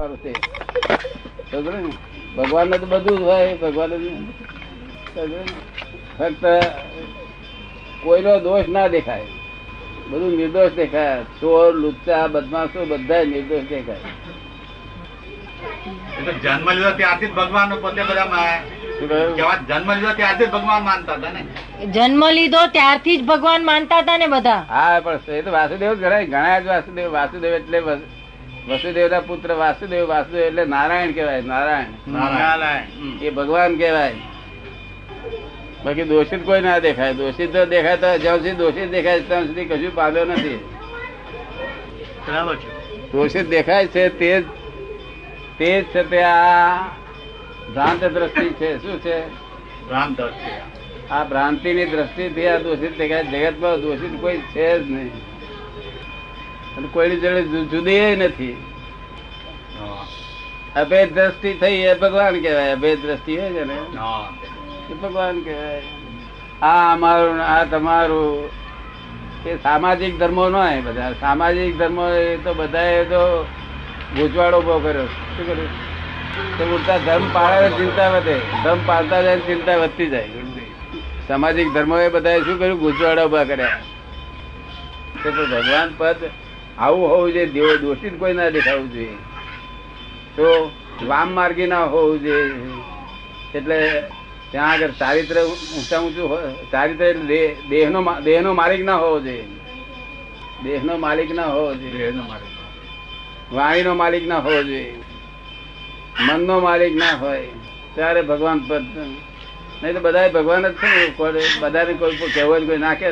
ફરશે 0.00 0.32
ભગવાન 2.36 2.68
ને? 2.70 2.78
તો 2.78 2.86
બધું 2.86 3.18
જ 3.18 3.22
હોય 3.22 3.56
ભગવાન? 3.56 3.92
ફક્ત 6.18 6.44
કોઈનો 8.02 8.32
દોષ 8.40 8.68
ના 8.68 8.88
દેખાય. 8.88 9.26
બધું 10.10 10.36
નિર્દોષ 10.36 10.72
દેખાય. 10.72 11.16
ચોર 11.40 11.66
લુચ્ચા 11.74 12.24
બદમાશો 12.28 12.80
બધા 12.86 13.24
નિર્દોષ 13.24 13.66
દેખાય. 13.68 14.04
જન્મ 16.42 16.68
લીધો 16.70 16.90
ત્યારથી 16.92 17.26
જ 17.26 17.34
ભગવાન 17.34 17.70
પોતે 17.82 18.02
બધા 18.02 18.28
માનતા 20.86 21.16
હતા 21.16 21.32
ને? 21.32 21.42
જન્મ 21.94 22.22
લીધો 22.30 22.62
ત્યારથી 22.68 23.18
જ 23.18 23.22
ભગવાન 23.24 23.62
માનતા 23.64 24.00
હતા 24.02 24.18
ને 24.18 24.26
બધા? 24.26 24.60
હા 24.70 25.00
પણ 25.00 25.34
એ 25.34 25.42
તો 25.42 25.50
વાસુદેવ 25.50 25.92
જ 25.92 26.00
ગણાય 26.00 26.26
ઘણા 26.26 26.58
જ 26.58 26.66
વાસુદેવ 26.66 27.12
વાસુદેવ 27.12 27.52
એટલે 27.54 27.78
વસ- 28.66 28.74
વસુદેવના 28.74 29.20
પુત્ર 29.20 29.54
વાસુદેવ 29.54 30.08
વાસુદેવ 30.08 30.40
એટલે 30.40 30.64
નારાયણ 30.64 31.10
કેવાય 31.10 31.40
નારાયણ. 31.40 32.12
નારાયણ. 32.38 33.18
એ 33.22 33.30
ભગવાન 33.30 33.76
કહેવાય. 33.76 34.14
બાકી 35.84 36.02
દોષિત 36.02 36.44
કોઈ 36.44 36.60
ના 36.60 36.78
દેખાય. 36.78 37.14
દોષિત 37.14 37.52
તો 37.52 37.66
દેખાય 37.66 37.96
તો 37.96 38.18
જ્યાં 38.18 38.36
સુધી 38.36 38.50
દોષિત 38.50 38.90
દેખાય 38.90 39.20
ત્યાં 39.20 39.46
સુધી 39.46 39.64
કશું 39.64 39.94
પામ્યો 39.94 40.24
નથી. 40.24 40.60
દોષિત 43.12 43.48
દેખાય 43.48 43.86
છે 43.86 44.08
તે 44.08 44.42
જ 44.42 44.44
તે 45.58 45.82
જ 45.82 45.84
છે 45.84 46.02
તે 46.02 46.22
આ 46.22 46.76
ભ્રાંત 47.72 48.04
દ્રષ્ટિ 48.04 48.50
છે. 48.50 48.78
શું 48.82 49.00
છે? 49.00 49.26
ભ્રાંત 49.88 50.16
દ્રષ્ટિ. 50.16 50.50
આ 51.10 51.24
ભ્રાંતિની 51.24 51.84
દ્રષ્ટિથી 51.84 52.46
આ 52.46 52.58
દોષિત 52.58 52.98
દેખાય. 52.98 53.24
જગતમાં 53.24 53.80
દોષિત 53.80 54.20
કોઈ 54.20 54.38
છે 54.38 54.78
જ 54.78 54.90
નહીં. 54.90 55.29
અને 56.76 56.88
કોઈની 56.92 57.16
જોડે 57.16 57.42
જુદી 57.42 58.16
નથી. 58.16 58.64
અભેદ 60.76 61.14
દ્રષ્ટિ 61.14 61.54
થઈ 61.54 61.72
એ 61.72 61.94
ભગવાન 61.94 62.40
કહેવાય. 62.40 62.72
અભેદ 62.72 63.06
દ્રષ્ટિ 63.06 63.38
હોય 63.38 63.52
છે 63.52 63.64
ને? 63.64 63.76
એ 64.90 64.94
ભગવાન 64.94 65.40
કહેવાય. 65.40 65.82
આ 66.62 66.92
અમારું 66.92 67.42
આ 67.42 67.64
તમારું 67.64 68.50
એ 69.46 69.56
સામાજિક 69.56 70.18
ધર્મો 70.18 70.48
ન 70.48 70.56
હોય 70.56 70.80
બધા. 70.80 71.12
સામાજિક 71.12 71.78
ધર્મો 71.78 72.08
એ 72.08 72.36
તો 72.36 72.54
બધાએ 72.54 73.04
તો 73.04 73.46
ગૂંચવાડો 74.16 74.58
ઊભો 74.58 74.78
કર્યો. 74.78 75.06
શું 75.06 75.46
કર્યું? 75.46 75.68
તો 76.58 76.64
ઉડતા 76.64 76.98
ધર્મ 76.98 77.32
પાળે 77.32 77.68
ચિંતા 77.68 78.10
વધે. 78.10 78.40
ધર્મ 78.64 78.78
પાળતા 78.86 79.22
જાય 79.22 79.38
ચિંતા 79.38 79.76
વધતી 79.76 80.06
જાય. 80.06 80.28
સામાજિક 81.28 81.72
ધર્મો 81.72 81.98
એ 81.98 82.08
બધાએ 82.08 82.40
શું 82.40 82.58
કર્યું? 82.58 82.80
ગૂંચવાડો 82.80 83.26
ઊભા 83.26 83.44
કર્યા. 83.44 83.80
તો 85.24 85.30
ભગવાન 85.30 85.94
પદ 85.98 86.16
આવું 86.80 87.08
હોવું 87.08 87.32
જોઈએ 87.32 87.46
દેવો 87.48 87.72
દોષિત 87.76 88.14
કોઈ 88.18 88.34
ના 88.34 88.50
દેખાવું 88.50 88.88
જોઈએ. 88.92 89.16
તો 90.36 90.46
વામ 91.02 91.28
માર્ગી 91.30 91.66
ના 91.66 91.84
હોવું 91.86 92.18
જોઈએ. 92.22 92.48
એટલે 93.54 93.78
ત્યાં 94.52 94.70
આગળ 94.70 94.92
ચારિત્ર 94.92 95.36
ઊંચા 95.42 96.00
ઊંચું 96.00 96.28
હોય 96.28 96.50
ચારિત્ર 96.72 97.16
દેહનો 97.70 98.00
દેહનો 98.24 98.50
માલિક 98.54 98.82
ના 98.84 98.96
હોવો 98.96 99.18
જોઈએ. 99.20 99.46
દેહનો 100.64 100.98
માલિક 100.98 101.30
ના 101.30 101.48
હોવો 101.48 101.74
જોઈએ. 101.74 101.98
દેહનો 101.98 102.22
માલિક. 102.22 102.48
વાણીનો 103.52 103.94
માલિક 103.94 104.24
ના 104.26 104.38
હોવો 104.38 104.62
જોઈએ. 104.62 104.96
મનનો 106.20 106.60
માલિક 106.60 106.94
ના 106.94 107.16
હોય 107.16 107.48
ત્યારે 107.94 108.22
ભગવાન 108.22 108.60
પદ 108.60 108.84
નહીં 109.80 109.94
તો 109.94 110.00
બધા 110.00 110.28
ભગવાન 110.28 110.64
જ 110.64 110.74
છે 110.76 110.90
બધાને 111.60 111.92
કોઈ 111.94 112.30
કહેવો 112.30 112.54
કોઈ 112.66 112.78
નાખે 112.78 113.08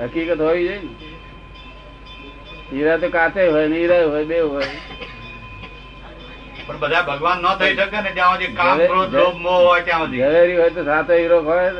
હકીકત 0.00 0.40
હોવી 0.40 0.66
જોઈએ 0.66 0.80
ને. 0.80 1.15
હીરા 2.72 2.98
તો 3.02 3.08
કાચે 3.16 3.40
હોય 3.46 3.68
ને 3.72 3.76
હીરા 3.82 4.02
હોય 4.12 4.24
બે 4.30 4.38
હોય. 4.40 4.70
પણ 6.66 6.78
બધા 6.82 7.02
ભગવાન 7.10 7.38
ન 7.44 7.46
થઈ 7.62 7.74
શકે 7.78 7.98
ને 8.06 8.10
જ્યાં 8.18 8.34
સુધી 8.36 8.54
કામ 8.60 8.78
ક્રોધ 8.90 9.14
લોભ 9.20 9.36
મોહ 9.46 9.58
હોય 9.66 9.82
ત્યાં 9.88 10.04
સુધી. 10.06 10.20
ઝવેરી 10.22 10.56
હોય 10.60 10.70
તો 10.76 10.84
સાતો 10.90 11.12
હીરો 11.22 11.38
હોય 11.48 11.70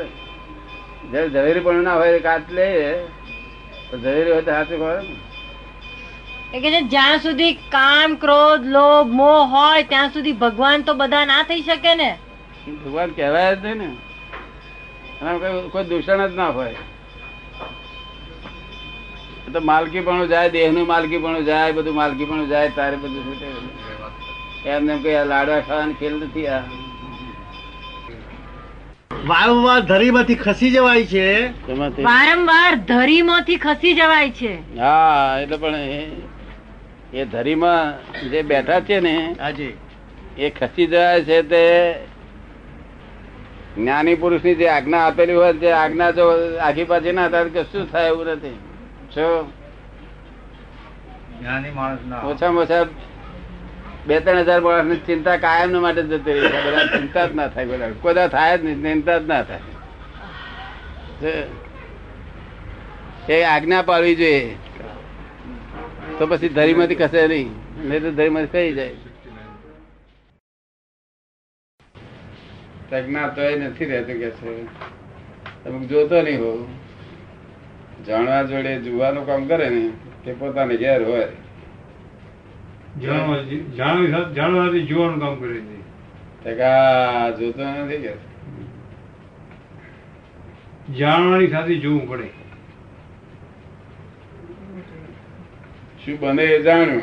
જયારે 1.11 1.29
ઝવેરી 1.35 1.63
પણ 1.67 1.83
ના 1.87 1.95
હોય 2.01 2.19
કાચ 2.27 2.43
લે 2.57 2.67
ઝવેરી 4.03 4.31
હોય 4.31 4.41
તો 4.47 4.51
સાચું 4.51 4.79
હોય 4.85 5.01
ને. 5.07 5.15
કે 6.65 6.69
જ્યાં 6.95 7.19
સુધી 7.27 7.53
કામ 7.77 8.15
ક્રોધ 8.25 8.65
લોભ 8.77 9.09
મોહ 9.21 9.39
હોય 9.55 9.83
ત્યાં 9.93 10.13
સુધી 10.17 10.37
ભગવાન 10.43 10.83
તો 10.89 10.93
બધા 11.01 11.25
ના 11.31 11.43
થઈ 11.49 11.61
શકે 11.69 11.95
ને. 12.03 12.09
ભગવાન 12.83 13.09
કહેવાય 13.17 13.55
જ 13.55 13.65
નહીં 13.65 13.77
ને. 13.77 13.89
કોઈ 15.41 15.69
કોઈ 15.73 15.83
દૂષણ 15.91 16.27
જ 16.27 16.33
ના 16.41 16.51
હોય. 16.59 16.75
તો 19.53 19.59
માલકી 19.61 19.99
પણ 19.99 20.25
જાય 20.25 20.49
દેહનું 20.49 20.87
માલકી 20.87 21.17
પણ 21.17 21.43
જાય 21.43 21.71
બધું 21.71 21.95
માલકી 21.95 22.25
પણ 22.25 22.45
જાય 22.45 22.69
તારે 22.75 22.95
બધું 22.95 23.23
છૂટે 23.25 23.45
એમને 24.69 24.93
એમ 24.93 25.01
કઈ 25.01 25.27
લાડવા 25.27 25.59
ખાવાની 25.59 25.93
ખેલ 25.93 26.13
નથી 26.13 26.47
આ. 26.47 26.61
વારંવાર 29.27 29.81
ધરીમાંથી 29.81 30.35
ખસી 30.35 30.71
જવાય 30.71 31.05
છે. 31.05 31.25
વારંવાર 32.03 32.75
ધરીમાંથી 32.75 33.57
ખસી 33.57 33.93
જવાય 33.93 34.29
છે. 34.31 34.77
હા 34.79 35.39
એટલે 35.41 35.57
પણ 35.57 35.75
એ- 35.75 36.11
ધરી 37.13 37.25
ધરીમાં 37.25 37.93
જે 38.31 38.41
બેઠા 38.41 38.79
છે 38.79 38.99
ને 38.99 39.35
હાજી. 39.39 39.73
એ 40.37 40.49
ખસી 40.49 40.87
જવાય 40.87 41.23
છે 41.23 41.41
તે 41.41 41.63
જ્ઞાની 43.77 44.15
પુરુષની 44.15 44.55
જે 44.55 44.69
આજ્ઞા 44.69 44.97
આપેલી 44.99 45.33
હોય 45.33 45.53
તે 45.53 45.71
આજ્ઞા 45.71 46.11
જો 46.11 46.25
આખી 46.59 46.83
પાછી 46.83 47.11
ના 47.11 47.29
થાય 47.29 47.49
કશું 47.49 47.91
થાય 47.91 48.07
એવું 48.07 48.25
નથી. 48.25 48.55
ઓછામાં 52.23 52.63
ઓછા 52.63 52.83
બે 54.07 54.19
ત્રણ 54.19 54.39
હજાર 54.39 54.61
માણસની 54.61 54.95
ચિંતા 54.95 55.37
કાયમ 55.37 55.81
માટે 55.81 56.03
જતી 56.03 56.33
રહી 56.33 56.41
છે. 56.41 56.59
બધા 56.65 56.85
ચિંતા 56.85 57.25
જ 57.25 57.35
ના 57.35 57.47
થાય 57.47 57.65
બધા. 57.65 57.91
કોઈ 58.01 58.13
થાય 58.13 58.57
જ 58.57 58.65
નહીં 58.65 58.81
ચિંતા 58.83 59.17
જ 59.17 59.27
ના 59.27 59.43
થાય. 59.43 59.59
એ 63.29 63.43
આજ્ઞા 63.43 63.81
પાડવી 63.81 64.15
જોઈએ. 64.15 64.55
તો 66.19 66.27
પછી 66.27 66.49
ધરીમાંથી 66.49 66.95
કસે 66.95 67.27
નહીં. 67.27 67.49
નહીં 67.89 68.01
તો 68.01 68.11
ધરીમાંથી 68.11 68.47
થઈ 68.47 68.73
જાય? 68.73 68.95
પ્રજ્ઞા 72.89 73.27
તો 73.27 73.41
એ 73.41 73.59
નથી 73.59 73.85
રહેતું 73.85 74.15
કે 74.15 74.29
છે. 74.29 74.65
તમે 75.63 75.85
જોતો 75.85 76.21
નહીં 76.21 76.39
હો 76.39 76.51
જાણવા 78.07 78.43
જોડે 78.43 78.81
જોવાનું 78.81 79.25
કામ 79.25 79.47
કરે 79.47 79.69
ને 79.69 79.91
તે 80.25 80.33
પોતાને 80.33 80.77
ઘેર 80.77 81.03
હોય. 81.03 81.27
જાણવાથી 83.01 83.71
જાણવા- 83.77 84.33
કામ 85.19 85.35
કરે 85.35 85.59
છે. 85.59 85.81
તે 86.43 86.55
જોતો 87.31 87.63
નથી 87.63 87.97
કે. 87.97 88.13
જાણવાની 90.93 91.47
સાથે 91.47 91.75
જોવું 91.75 92.09
પડે. 92.09 92.27
શું 96.05 96.19
બને 96.19 96.43
એ 96.43 96.61
જાણ્યું. 96.61 97.01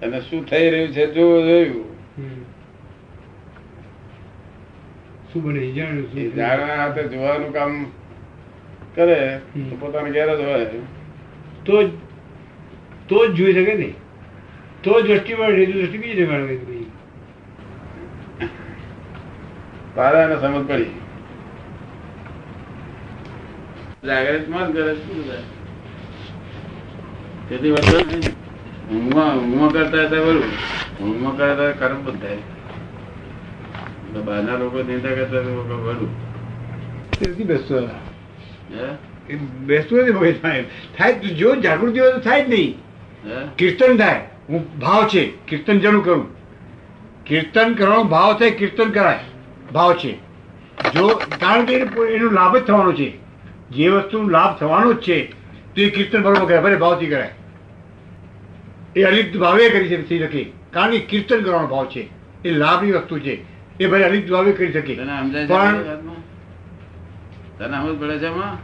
અને 0.00 0.20
શું 0.20 0.46
થઈ 0.46 0.70
રહ્યું 0.70 0.88
છે 0.88 1.14
જોવું 1.14 1.42
જોયું? 1.42 1.94
શું 5.32 5.42
બને 5.42 5.70
જાણ્યું 5.70 6.12
જાણવા 6.30 6.76
હાથે 6.76 7.02
જોવાનું 7.02 7.52
કામ 7.52 7.86
કરે 8.94 9.40
તો 9.70 9.76
પોતાને 9.76 10.10
ઘેર 10.10 10.28
જ 10.28 10.40
હોય. 10.40 10.66
તો 11.64 11.82
જ 11.82 11.90
તો 13.08 13.26
જ 13.26 13.34
જોઈ 13.34 13.54
શકે 13.54 13.74
ને. 13.74 13.94
તો 14.82 15.00
દ્રષ્ટિ 15.02 15.34
મળે 15.34 15.56
નહીં 15.56 15.72
તો 15.72 15.78
દ્રષ્ટિ 15.78 15.98
બીજી 15.98 16.26
ભાઈ 16.26 16.86
તારે 19.96 20.22
એને 20.22 20.36
સમજ 20.36 20.66
પડી. 20.68 20.92
જાગૃતમાં 24.04 24.72
કરે 24.72 24.94
શું 24.94 25.20
થાય? 25.26 25.44
તેથી 27.48 27.72
નહીં. 28.06 28.34
ઊંઘમાં 28.90 29.38
ઊંઘમાં 29.38 29.72
કરતા 29.72 30.06
હતા 30.06 30.24
બરું 30.24 30.52
ઊંઘમાં 31.00 31.36
કરતા 31.36 31.72
કર્મ 31.72 32.00
બંધ 32.04 32.38
બહારના 34.24 34.58
લોકો 34.58 34.82
નિંદા 34.82 35.14
કરતા 35.14 35.42
લોકો 35.42 35.74
બરું 35.84 36.10
એ 37.20 37.24
બેસતું 39.66 39.98
નથી 39.98 40.10
ભાઈ 40.10 40.32
થાય 40.32 40.64
થાય 40.98 41.12
જો 41.12 41.54
જાગૃતિ 41.56 42.00
હોય 42.00 42.12
તો 42.12 42.18
થાય 42.18 42.44
જ 42.44 42.48
નહીં. 42.48 42.78
કીર્તન 43.56 43.96
થાય. 43.96 44.20
હું 44.48 44.78
ભાવ 44.78 45.08
છે 45.08 45.32
કીર્તન 45.48 45.78
જરૂર 45.78 46.04
કરું. 46.04 46.26
કીર્તન 47.24 47.74
કરવાનો 47.74 48.04
ભાવ 48.04 48.38
થાય 48.38 48.50
કીર્તન 48.50 48.90
કરાય. 48.90 49.18
ભાવ 49.72 49.94
છે. 49.94 50.12
જો 50.94 51.08
કારણ 51.40 51.64
કે 51.64 51.74
એનો 52.08 52.30
લાભ 52.30 52.56
જ 52.56 52.60
થવાનો 52.60 52.92
છે. 52.92 53.12
જે 53.70 53.88
વસ્તુનો 53.88 54.28
લાભ 54.28 54.58
થવાનો 54.58 54.92
જ 54.92 55.00
છે 55.00 55.24
તો 55.74 55.80
એ 55.80 55.90
કીર્તન 55.90 56.22
બરોબર 56.22 56.46
કરાય 56.46 56.62
ભલે 56.62 56.76
ભાવથી 56.76 57.06
કરાય. 57.06 57.30
એ 58.96 59.02
અલિપ્ત 59.02 59.36
ભાવે 59.36 59.68
કરી 59.70 59.88
શકે 59.88 60.02
થઈ 60.02 60.18
શકે 60.18 60.44
કારણ 60.70 60.90
કે 60.90 60.98
કીર્તન 60.98 61.42
કરવાનો 61.42 61.66
ભાવ 61.66 61.86
છે. 61.86 62.08
એ 62.44 62.50
લાભની 62.50 62.92
વસ્તુ 62.92 63.18
છે. 63.18 63.34
એ 63.80 63.86
ભાઈ 63.86 64.02
અલિપ્ત 64.02 64.30
ભાવે 64.30 64.52
કરી 64.52 64.72
શકે. 64.72 64.94
પણ? 65.46 65.84
તને 67.58 67.76
સમજ 67.76 67.98
પડે 67.98 68.18
છે 68.18 68.26
એમાં 68.26 68.58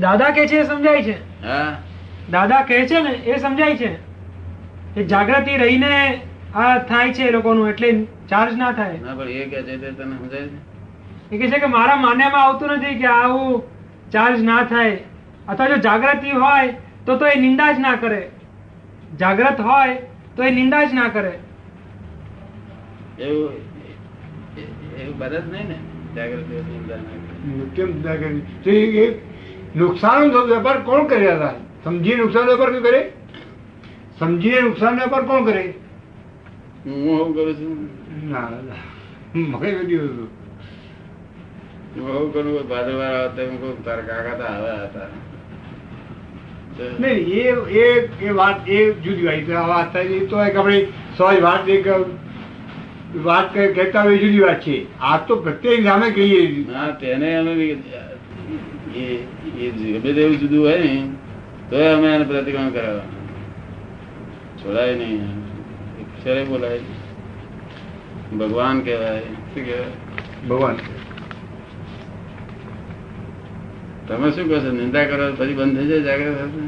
દાદા 0.00 0.32
કે 0.32 0.46
છે 0.48 0.58
એ 0.60 0.64
સમજાય 0.64 1.02
છે. 1.02 1.16
હા? 1.42 1.78
દાદા 2.30 2.62
કહે 2.62 2.86
છે 2.86 3.00
ને 3.00 3.12
એ 3.24 3.38
સમજાય 3.38 3.76
છે. 3.76 3.90
એ 4.96 5.04
જાગૃતિ 5.04 5.56
રહીને 5.56 6.22
આ 6.54 6.78
થાય 6.78 7.12
છે 7.12 7.28
એ 7.28 7.30
લોકોનું 7.30 7.68
એટલે 7.70 8.06
ચાર્જ 8.28 8.56
ના 8.56 8.72
થાય. 8.72 8.98
ના 9.00 9.14
પણ 9.14 9.28
એ 9.28 9.46
કે 9.46 9.62
છે 9.62 9.78
તે 9.78 9.92
તને 9.92 10.14
સમજાય 10.16 10.46
છે? 10.46 10.58
એ 11.30 11.38
કે 11.38 11.50
છે 11.50 11.60
કે 11.60 11.66
મારા 11.66 11.96
માન્યામાં 11.96 12.42
આવતું 12.42 12.76
નથી 12.76 12.98
કે 12.98 13.06
આવું 13.06 13.62
ચાર્જ 14.12 14.42
ના 14.42 14.64
થાય. 14.64 14.98
અથવા 15.48 15.68
જો 15.68 15.76
જાગૃતિ 15.88 16.30
હોય 16.30 16.74
તો 17.06 17.18
તો 17.18 17.26
એ 17.26 17.40
નિંદા 17.40 17.72
જ 17.72 17.78
ના 17.78 17.96
કરે. 17.96 18.22
જાગૃત 19.16 19.58
હોય 19.60 19.98
તો 20.36 20.42
એ 20.42 20.50
નિંદા 20.50 20.84
જ 20.86 20.92
ના 20.92 21.08
કરે. 21.08 21.34
એવું 23.18 23.52
એવું 25.00 25.18
બરાબર 25.18 25.52
નહીં 25.52 25.68
ને. 25.68 25.78
કેમ 27.76 28.02
ના 28.04 28.16
કરી? 28.16 28.42
એ- 28.70 29.18
નુકસાન 29.76 30.30
વેપાર 30.30 30.80
કોણ 30.82 31.06
કર્યા 31.06 31.36
હતા? 31.36 31.54
સમજીને 31.84 32.16
નુકસાન 32.16 32.46
વેપાર 32.46 32.72
કોણ 32.72 32.82
કરે? 32.82 33.12
સમજીને 34.18 34.60
નુકસાન 34.60 34.94
વેપાર 34.94 35.22
કોણ 35.22 35.44
કરે? 35.44 35.74
હું 36.86 37.18
આવું 37.18 37.34
કરું 37.34 37.54
છું? 37.54 37.88
ના 38.30 38.40
ના. 38.40 38.74
મગજ 39.34 39.74
વધી 39.74 39.96
હતું. 39.96 40.28
હું 41.96 42.14
આવું 42.14 42.32
કરું? 42.32 42.68
ભાદરવાર 42.68 43.14
આવે 43.14 43.46
હું 43.46 43.60
કહું 43.60 43.84
તારા 43.84 44.02
કાકા 44.02 44.34
તો 44.34 44.44
આવ્યા 44.44 44.82
હતા. 44.84 45.00
નહીં 47.00 47.16
એ 47.16 47.42
એ 47.70 48.08
એ 48.24 48.30
વાત 48.30 48.68
એ 48.68 48.92
જુદી 48.92 49.26
વાત 49.26 49.50
આ 49.50 49.66
વાત 49.66 49.96
તો 50.30 50.36
આપણે 50.36 50.86
સહજ 51.16 51.40
વાત 51.40 51.68
એક 51.68 51.88
વાત 53.14 53.54
કહેતા 53.54 54.02
હોય 54.02 54.18
જુદી 54.18 54.40
વાત 54.40 54.60
છે. 54.60 54.98
આ 55.00 55.18
તો 55.18 55.36
પ્રત્યેક 55.36 55.84
સામે 55.84 56.10
કહીએ. 56.10 56.72
ના 56.72 56.90
તેને 56.90 57.36
અમે 57.36 57.74
ગમે 59.74 60.12
તેવું 60.12 60.38
જુદું 60.38 60.64
હોય 60.64 60.78
ને 60.78 61.10
તો 61.70 61.76
અમે 61.76 62.08
એને 62.08 62.24
પ્રતિક્રમણ 62.24 62.70
કરાવવા 62.70 63.00
છોડાય 64.58 64.94
નહીં. 64.94 65.22
અક્ષરે 65.98 66.44
બોલાય. 66.44 66.78
ભગવાન 68.38 68.80
કહેવાય. 68.80 69.20
શું 69.20 69.64
કહેવાય? 69.64 70.48
ભગવાન. 70.48 70.76
તમે 74.08 74.30
શું 74.30 74.48
કહો 74.48 74.58
છો? 74.58 74.70
નિંદા 74.70 75.04
કરો 75.04 75.32
પછી 75.36 75.54
બંધ 75.54 75.76
થઈ 75.76 75.86
જાય 75.86 76.00
જાગ્રત 76.00 76.34
થશે? 76.34 76.66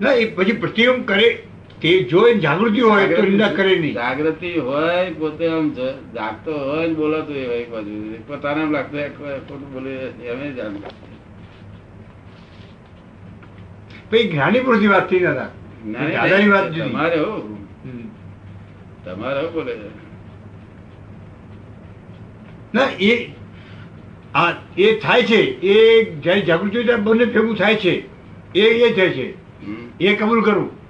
ના 0.00 0.12
એ 0.12 0.24
પછી 0.24 0.52
પ્રતિક્રમ 0.52 1.02
કરે. 1.02 1.42
તે 1.84 2.02
જો 2.02 2.20
એ 2.26 2.38
જાગૃતિ 2.38 2.80
હોય 2.80 3.08
તો 3.08 3.22
નિંદા 3.22 3.48
કરે 3.48 3.78
નહીં. 3.78 3.94
જાગૃતિ 3.94 4.58
હોય 4.58 5.10
પોતે 5.10 5.48
આમ 5.48 5.70
જાગતો 6.14 6.52
હોય 6.52 6.86
ને 6.86 6.94
બોલાતો 6.94 7.32
હોય 7.32 7.42
એક 7.42 7.70
બાજુ. 7.70 8.14
પોતાને 8.26 8.62
એમ 8.62 8.70
લાગતું 8.70 9.00
ખોટું 9.00 9.72
બોલી 9.72 9.90
એમ 10.26 10.76
પછી 14.10 14.28
જ્ઞાની 14.28 14.60
પૂરતી 14.60 14.86
વાત 14.86 15.10
થઈ 15.10 15.18
દાદા. 15.18 15.50
દાદાની 15.92 16.48
વાત. 16.48 16.72
તમારે 16.72 17.18
હો. 17.18 17.58
તમારે 19.04 19.48
બોલે 19.48 19.74
ના 22.74 22.88
એ 23.00 23.28
આ 24.34 24.52
એ 24.78 24.98
થાય 24.98 25.22
છે. 25.22 25.42
એ 25.60 26.04
જયારે 26.14 26.40
જાગૃતિ 26.40 26.82
બંને 27.02 27.24
ભેગું 27.24 27.56
થાય 27.56 27.74
છે. 27.74 27.94
એ 28.54 28.60
એ 28.60 28.94
થાય 28.96 29.10
છે. 29.10 29.34
એ 30.00 30.14
કબૂલ 30.14 30.42
કરું. 30.42 30.83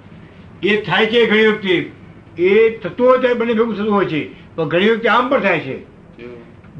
એ 0.63 0.81
થાય 0.81 1.05
છે 1.05 1.25
ઘણી 1.25 1.47
વખતે. 1.47 1.91
એ 2.37 2.77
થતું 2.77 3.07
હોય 3.07 3.17
ત્યારે 3.17 3.33
બંને 3.33 3.53
ભેગું 3.53 3.75
થતું 3.75 3.93
હોય 3.93 4.05
છે. 4.05 4.29
પણ 4.55 4.67
ઘણી 4.67 4.89
વખતે 4.89 5.09
આમ 5.09 5.29
પણ 5.29 5.39
થાય 5.39 5.59
છે. 5.59 5.95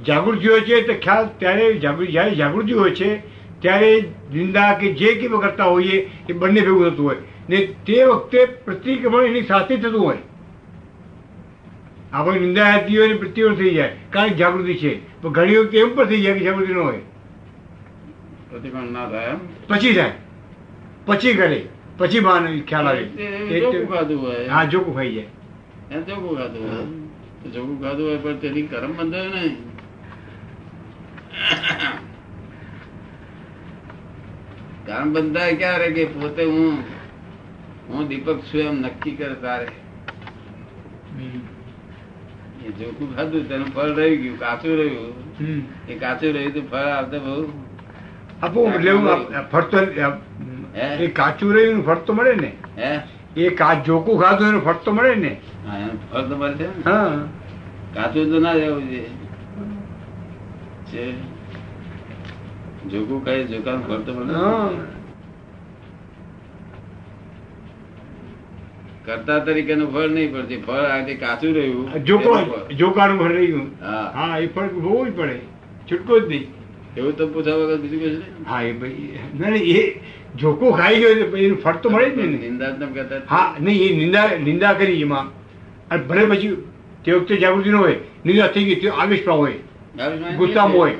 જાગૃતિ 0.05 0.47
હોય 0.47 0.61
છે 0.61 0.81
તો 0.81 0.93
ખ્યાલ 0.93 1.29
ત્યારે 1.39 1.73
જાગૃતિ 1.73 2.11
જ્યારે 2.11 2.35
જાગૃતિ 2.35 2.73
હોય 2.73 2.91
છે 2.91 3.17
ત્યારે 3.61 4.01
નિંદા 4.33 4.73
કે 4.73 4.93
જે 4.93 5.15
કંઈ 5.15 5.27
કરતા 5.27 5.63
હોઈએ 5.63 6.09
એ 6.29 6.33
બંને 6.33 6.61
ભેગું 6.61 6.91
થતું 6.91 7.05
હોય. 7.05 7.15
ને 7.49 7.57
તે 7.57 8.03
વખતે 8.03 8.45
પ્રતિક્રમણ 8.45 9.23
એની 9.23 9.41
સાથે 9.41 9.77
થતું 9.77 10.01
હોય. 10.01 10.17
આપણે 12.13 12.39
નિંદા 12.39 12.63
આવતી 12.63 12.97
હોય 12.97 13.07
ને 13.07 13.13
પ્રતિક્રમણ 13.13 13.55
થઈ 13.55 13.69
જાય 13.69 13.95
કારણ 14.09 14.29
કે 14.29 14.35
જાગૃતિ 14.35 14.73
છે. 14.73 15.21
પણ 15.21 15.31
ઘણી 15.31 15.57
વખતે 15.57 15.79
એમ 15.79 15.95
પણ 15.95 16.05
થઈ 16.05 16.21
જાય 16.21 16.33
કે 16.33 16.45
જાગૃતિ 16.45 16.73
ન 16.73 16.77
હોય. 16.77 16.97
પ્રતિક્રમણ 18.49 18.91
ના 18.91 19.09
થાય 19.09 19.27
પછી 19.67 19.93
થાય. 19.93 20.11
પછી 21.05 21.33
કરે. 21.33 21.65
પછી 21.99 22.21
ભાન 22.25 22.43
ખ્યાલ 22.69 22.87
આવે 22.87 23.03
ખાધું 23.91 24.19
હોય. 24.23 24.41
હા 24.53 24.65
જોકું 24.71 24.93
ખાઈ 24.97 25.13
જાય. 25.15 25.29
એમ 25.91 26.01
ચોખ્ખું 26.07 26.33
ખાધું 26.39 26.63
હોય. 26.71 26.85
ચોખ્ખું 27.53 27.77
ખાધું 27.83 28.05
હોય 28.09 28.19
પણ 28.25 28.37
તેની 28.43 28.67
કરમ 28.71 28.91
બંધાય 28.97 29.29
નહીં. 29.35 29.55
કરમ 34.87 35.07
બંધાય 35.15 35.53
ક્યારે 35.61 35.87
કે 35.97 36.03
પોતે 36.15 36.43
હું 36.43 36.75
હું 37.89 38.01
દીપક 38.09 38.39
છું 38.51 38.61
એમ 38.67 38.75
નક્કી 38.85 39.15
કરે 39.19 39.35
તારે. 39.45 39.67
એ 42.65 42.69
જોખું 42.79 43.07
ખાધું 43.15 43.43
તેનું 43.53 43.69
ફળ 43.75 43.91
રહી 44.01 44.15
ગયું 44.23 44.37
કાચું 44.43 44.73
રહ્યું. 44.79 45.13
એ 45.87 45.93
કાચું 46.03 46.29
રહ્યું 46.39 46.53
તો 46.59 46.61
ફળ 46.71 46.89
આવતા 46.99 47.23
બહુ. 47.25 47.35
આપવું 48.43 48.73
એટલે 48.77 48.91
ફળ 49.51 49.65
હે? 49.99 50.07
એ 50.75 51.07
કાચું 51.19 51.53
રહ્યું 51.55 51.83
ફળ 51.83 52.01
તો 52.05 52.13
મળે 52.13 52.33
ને. 52.35 52.51
હે? 52.77 52.91
એ 53.37 53.49
કાચ 53.61 53.85
જોકું 53.85 54.19
ખાધું 54.21 54.47
એનું 54.49 54.61
ફળ 54.61 54.79
તો 54.85 54.91
મળે 54.91 55.15
ને. 55.15 55.31
ફળ 56.11 56.25
તો 56.29 56.35
મળે 56.37 56.55
છે 56.57 56.67
હા. 56.85 57.27
કાચું 57.95 58.31
તો 58.31 58.39
ના 58.39 58.53
રહેવું 58.53 58.89
છે 60.91 61.05
જોકું 62.87 63.23
કઈ 63.25 63.45
જોકાનું 63.53 63.83
ફળ 63.87 64.01
તો 64.09 64.11
મળે. 64.13 64.33
કરતા 69.05 69.07
કરતા 69.07 69.39
તરીકેનું 69.45 69.89
ફળ 69.93 70.11
નહીં 70.17 70.29
પડતી 70.35 70.61
ફળ 70.67 70.85
આજે 70.91 71.13
કાચું 71.23 71.51
રહ્યું. 71.53 71.87
જોકાનું 72.81 73.17
ફળ 73.19 73.33
રહ્યું. 73.39 73.67
હા. 73.81 74.29
એ 74.39 74.47
ફળ 74.47 74.69
જ 75.07 75.15
પડે. 75.21 75.39
છૂટકો 75.89 76.19
જ 76.19 76.27
નહીં. 76.27 76.45
એવું 76.97 77.13
તો 77.15 77.27
પૂછા 77.27 77.57
વગર 77.61 77.77
બીજું 77.83 77.99
કશું. 78.03 78.45
હા 78.49 78.61
એ 78.61 78.73
ભાઈ 78.73 79.07
ના 79.39 79.49
નહીં, 79.49 79.75
એ 79.75 79.81
જોકો 80.39 80.71
ખાઈ 80.71 80.99
ગયો 80.99 81.09
એનું 81.37 81.57
ફળ 81.57 81.75
તો 81.75 81.89
મળે 81.89 82.09
જ 82.09 82.17
નહીં. 82.17 82.41
નિંદા 82.41 82.69
જ. 82.69 83.21
હા 83.29 83.55
નહીં 83.61 83.89
એ 83.89 83.95
નિંદા 83.95 84.29
નિંદા 84.43 84.73
કરી 84.73 85.01
એમાં. 85.01 85.29
અને 85.89 86.03
ભલે 86.03 86.25
પછી 86.25 86.55
તે 87.05 87.11
વખતે 87.11 87.35
જાગૃતિ 87.37 87.69
ન 87.69 87.75
હોય 87.75 87.95
નિંદા 88.25 88.47
થઈ 88.47 88.63
ગઈ 88.63 88.75
તે 88.75 88.89
હોય. 89.27 89.53
ગુસ્સામાં 90.37 90.77
હોય. 90.77 90.91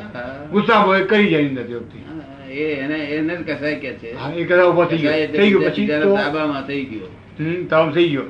ગુસ્સામાં 0.51 0.87
હોય 0.87 1.03
કરી 1.03 1.27
જાય 1.27 1.43
નિંદા 1.43 1.61
તે 1.61 1.73
વખતે. 1.73 1.99
એને 2.61 2.95
એને 2.95 3.35
કસાય 3.35 3.75
કે 3.75 3.93
છે. 3.93 4.15
હા 4.15 4.31
એ 4.31 4.43
કદાચ 4.43 4.65
ઊભો 4.65 4.85
થઈ 4.85 4.97
ગયો. 4.97 5.11
થઈ 5.11 5.49
ગયો 5.49 5.59
પછી 5.59 5.87
તાબામાં 5.87 6.67
થઈ 6.67 6.83
ગયો. 6.83 7.07
હમ, 7.39 7.65
તાવ 7.65 7.91
થઈ 7.91 8.09
ગયો. 8.09 8.21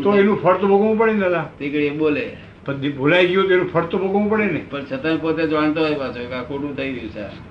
તો 0.00 0.16
એનું 0.16 0.42
ફળ 0.42 0.56
તો 0.56 0.66
ભોગવવું 0.66 0.98
પડે 0.98 1.12
ને 1.12 1.20
દાદા. 1.20 1.50
તે 1.58 1.90
બોલે. 1.90 2.36
ભૂલાઈ 2.96 3.26
ગયું 3.26 3.48
તો 3.48 3.54
એનું 3.54 3.70
ફળ 3.70 3.82
તો 3.82 3.98
ભોગવવું 3.98 4.30
પડે 4.30 4.44
ને. 4.44 4.64
પણ 4.70 4.84
છતાં 4.84 5.16
પોતે 5.16 5.46
જાણતો 5.46 5.80
હોય 5.80 5.94
પાછો 5.94 6.44
ખોટું 6.48 6.76
થઈ 6.76 6.92
ગયું 6.92 7.10
છે. 7.10 7.49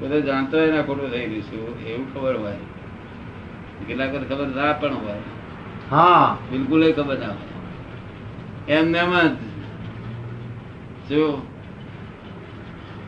પોતે 0.00 0.20
જાણતો 0.20 0.56
હોય 0.56 0.70
ને 0.72 0.82
ખોટું 0.82 1.10
થઈ 1.10 1.26
રહ્યું 1.26 1.76
છે 1.76 1.90
એવું 1.90 2.14
ખબર 2.14 2.34
હોય. 2.36 2.56
કેટલાક 3.86 4.14
વખત 4.14 4.28
ખબર 4.28 4.46
ના 4.46 4.72
પણ 4.72 4.94
હોય. 4.94 5.14
હા. 5.90 6.38
બિલકુલ 6.50 6.92
ખબર 6.92 7.18
ના 7.18 7.26
હોય. 7.26 7.48
એમ 8.68 8.92
જ. 8.92 9.36
જો. 11.08 11.42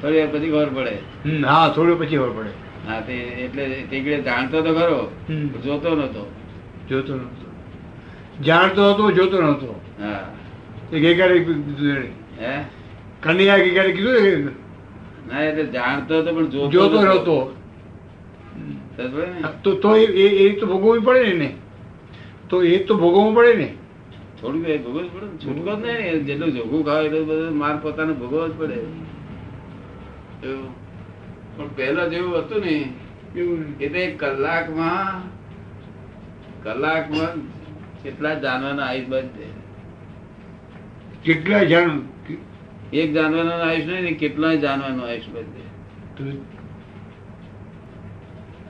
થોડી 0.00 0.18
વાર 0.18 0.28
પછી 0.28 0.50
ખબર 0.50 0.68
પડે. 0.68 0.98
હા 1.44 1.68
થોડું 1.68 1.98
પછી 1.98 2.16
ખબર 2.16 2.30
પડે. 2.30 2.50
હા 2.88 3.00
તે 3.00 3.12
એટલે 3.12 3.86
તે 3.90 4.22
જાણતો 4.22 4.62
તો 4.62 4.74
ખરો 4.74 5.10
જોતો 5.64 5.94
નતો. 5.94 6.26
જોતો 6.88 7.14
નતો. 7.14 7.46
જાણતો 8.40 8.94
હતો 8.94 9.10
જોતો 9.10 9.42
નતો. 9.42 9.80
હા. 10.00 10.24
ગઈકાલે 10.92 11.38
કીધું 11.38 12.04
હે? 12.40 12.64
કન્યા 13.20 13.58
ગઈકાલે 13.58 13.92
કીધું 13.92 14.54
ને 15.30 15.46
એટલે 15.48 15.64
જાણતો 15.66 16.18
હતો 16.18 16.30
પણ 16.34 16.48
જોતો 16.48 16.70
જોતો 16.70 17.02
નહોતો 17.02 17.36
સમજ્યો 18.96 19.26
ને? 19.26 19.48
તો 19.62 19.70
તો 19.74 19.96
એ 19.96 20.04
એ- 20.44 20.56
તો 20.60 20.66
ભોગવવું 20.66 21.02
પડે 21.02 21.34
ને 21.34 21.48
તો 22.48 22.62
એ 22.62 22.78
તો 22.78 22.94
ભોગવવું 22.94 23.34
પડે 23.34 23.54
ને. 23.54 23.68
થોડું 24.40 24.64
એ 24.64 24.78
ભોગવવું 24.78 25.04
જ 25.04 25.10
પડે 25.10 25.26
છૂટકો 25.38 25.72
જ 25.76 25.84
નહીં 25.84 26.26
જેટલું 26.26 26.50
જોગવું 26.50 26.84
ખાવ 26.84 27.04
એટલું 27.04 27.26
બધું 27.26 27.56
માર 27.56 27.76
પોતાને 27.82 28.12
ભોગવવો 28.12 28.48
જ 28.48 28.52
પડે. 28.52 28.78
પણ 31.56 31.68
પહેલા 31.76 32.08
જેવું 32.08 32.38
હતું 32.38 32.60
ને 32.60 32.74
એવું 33.36 33.60
એ 33.80 33.88
તો 33.88 33.98
એક 33.98 34.18
કલાકમાં 34.18 35.22
કલાકમાં 36.62 37.36
કેટલા 38.02 38.34
જાનવાના 38.34 38.84
આયુષ 38.84 39.08
બધે 39.08 39.46
કેટલા 41.24 41.64
જાણ 41.64 41.90
એક 42.92 43.12
જાનવાનો 43.12 43.52
આયુષ 43.56 43.86
નહીં 43.86 44.04
ને 44.04 44.12
કેટલાય 44.14 44.56
જાનવાનો 44.58 45.02
આયુષ 45.04 45.28
બધે 45.28 45.62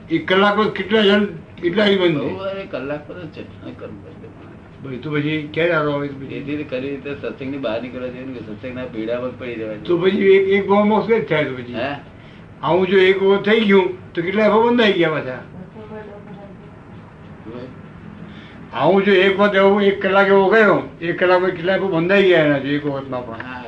એક 0.09 0.25
કલાક 0.27 0.57
કેટલા 0.75 1.03
જણ 1.03 1.23
કેટલા 1.57 1.87
કલાક 2.71 3.01
પર 3.07 3.17
જ 3.27 3.45
કરવું 3.75 3.97
પડશે 4.03 4.97
તો 5.01 5.09
પછી 5.11 5.37
ક્યારે 5.53 5.73
આરો 5.73 5.91
આવે 5.93 6.07
તો 6.07 6.15
પછી? 6.17 6.65
કરી 6.65 6.81
રીતે 6.83 7.09
સત્સંગની 7.13 7.59
બહાર 7.59 7.77
નીકળવા 7.81 8.09
જોઈએ 8.09 8.25
ને 8.27 8.41
સત્સંગના 8.41 8.85
પીડામાં 8.87 9.33
પડી 9.33 9.55
રહેવા 9.55 9.77
તો 9.85 9.97
પછી 9.99 10.33
એક 10.35 10.49
એક 10.51 10.67
ભાવ 10.67 10.85
મોક્ષ 10.87 11.07
જ 11.09 11.19
થાય 11.25 11.45
તો 11.45 11.53
પછી? 11.55 11.75
હે. 11.75 11.89
આવું 12.63 12.87
જો 12.87 12.97
એક 13.03 13.17
વખત 13.21 13.45
થઈ 13.47 13.65
ગયું 13.65 13.87
તો 14.13 14.21
કેટલા 14.21 14.49
ભાવ 14.49 14.63
બંધાઈ 14.67 14.95
ગયા 14.95 15.15
પાછા? 15.17 15.41
આવું 18.75 19.03
જો 19.03 19.13
એક 19.19 19.35
વખત 19.37 19.55
એવું 19.57 19.83
એક 19.83 19.99
કલાક 20.01 20.27
એવો 20.29 20.45
ગયો 20.49 20.77
એક 21.01 21.15
કલાક 21.17 21.41
પછી 21.41 21.55
કેટલાક 21.57 21.81
બંધાઈ 21.89 22.27
ગયા 22.27 22.45
એના 22.45 22.59
જો 22.61 22.69
એક 22.71 22.85
વખતમાં 22.85 23.23
પણ? 23.25 23.60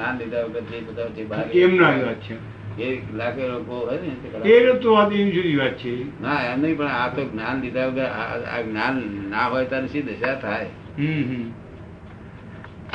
જ્ઞાન 0.00 0.18
લીધા 0.18 0.44
વગર 0.44 0.60
જે 0.62 0.80
બધા 0.80 1.08
જે 1.08 1.24
બહાર 1.24 1.46
એમ 1.54 1.76
ના 1.76 1.92
વાત 2.04 2.20
છે? 2.20 2.34
એ 2.78 2.88
લાખો 3.16 3.48
લોકો 3.48 3.74
હોય 3.78 3.98
ને 4.00 4.12
એ 4.44 4.72
તો 4.72 4.90
જુદી 5.32 5.56
વાત 5.56 5.76
છે. 5.78 5.92
ના 6.22 6.40
એમ 6.44 6.60
નહીં 6.60 6.76
પણ 6.76 6.86
આ 6.88 7.08
તો 7.08 7.24
જ્ઞાન 7.24 7.60
લીધા 7.60 7.86
વગર 7.86 8.08
આ 8.50 8.60
જ્ઞાન 8.62 8.96
ના 9.30 9.46
હોય 9.46 9.64
ત્યારે 9.64 9.88
શી 9.88 10.02
દશા 10.02 10.34
થાય? 10.34 10.68
હમ 10.98 11.22
હમ. 11.22 11.44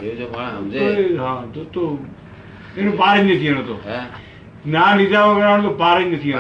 એવું 0.02 0.18
જો 0.18 0.26
પણ 0.28 0.50
સમજે? 0.52 1.18
હા 1.18 1.44
તો 1.54 1.64
તો 1.66 1.84
એનું 2.78 2.98
પાર 2.98 3.16
જ 3.18 3.36
નથી 3.36 3.48
એનો 3.48 3.62
તો. 3.62 3.76
હે? 3.86 4.00
લીધા 4.98 5.26
વગર 5.26 5.62
તો 5.62 5.70
પાર 5.74 5.98
જ 6.02 6.06
નથી 6.06 6.34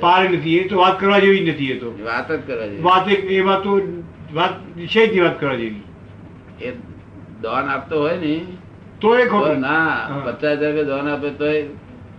પાર 0.00 0.22
નથી 0.30 0.64
તો. 0.64 0.74
એ 0.74 0.78
વાત 0.78 1.00
કરવા 1.00 1.18
જેવી 1.18 1.44
જ 1.44 1.48
નથી 1.50 1.70
એ 1.70 1.78
તો. 1.78 1.88
વાત 2.04 2.32
જ 2.32 2.40
કરવા 2.46 2.68
વાત 2.82 3.08
એમાં 3.30 3.62
તો 3.62 3.80
વાત 4.34 4.54
છે 4.86 5.06
જ 5.06 5.20
વાત 5.20 5.40
કરવા 5.40 5.56
જેવી. 5.56 5.82
એ 6.60 6.72
દોન 7.42 7.68
આપતો 7.68 8.00
હોય 8.00 8.16
ને 8.16 8.34
તો 9.00 9.08
એ 9.14 9.24
ખોટું 9.26 9.60
ના 9.60 9.90
પચાસ 10.24 10.58
હજાર 10.58 10.72
રૂપિયા 10.72 10.90
દોન 10.92 11.08
આપે 11.08 11.30
તો 11.32 11.48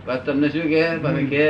બસ 0.06 0.20
તમને 0.24 0.48
શું 0.48 0.66
કે 0.68 0.82
તમે 1.02 1.22
કે 1.24 1.46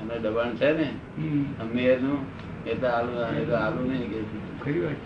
અને 0.00 0.14
દબાણ 0.18 0.56
છે 0.56 0.68
ને 0.72 0.88
હમ. 1.16 1.44
એનું 1.86 2.18
એ 2.64 2.74
તો 2.74 2.86
આલુ 2.88 3.12
એ 3.34 3.44
તો 3.44 3.54
આલુ 3.56 3.80
નહીં 3.82 4.10
કે 4.10 4.18
ખરી 4.60 4.80
વાત. 4.80 5.00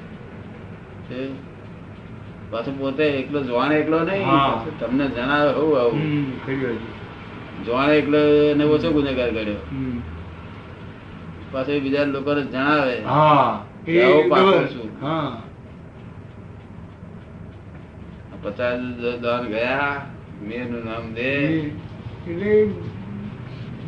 છે. 1.08 1.18
છે. 1.18 1.30
પાછું 2.50 2.78
પોતે 2.78 3.04
એકલો 3.20 3.38
જવાન 3.42 3.73
એકલો 3.73 3.99
નહીં 4.02 4.26
તમને 4.80 5.04
જણાવે 5.08 5.50
હોવું 5.52 5.78
આવું. 5.80 6.02
ખરી 6.44 6.61
વાત. 6.62 6.80
છે. 7.64 7.96
એકલો 7.99 8.20
ને 8.54 8.64
ઓછો 8.66 8.88
ગુનેગાર 8.92 9.30
કર્યો. 9.30 9.61
પાછો 11.52 11.80
બીજા 11.80 12.04
લોકોને 12.06 12.42
જણાવે. 12.44 12.96
હા. 13.06 13.64
બરાબર. 14.30 14.68
છું. 14.68 14.90
હા. 15.00 15.46
પચાસ 18.47 18.81
દોન 19.25 19.43
ગયા 19.53 19.93
મેરનું 20.49 20.83
નામ 20.88 21.05
દે. 21.15 21.31
એટલે 22.31 22.53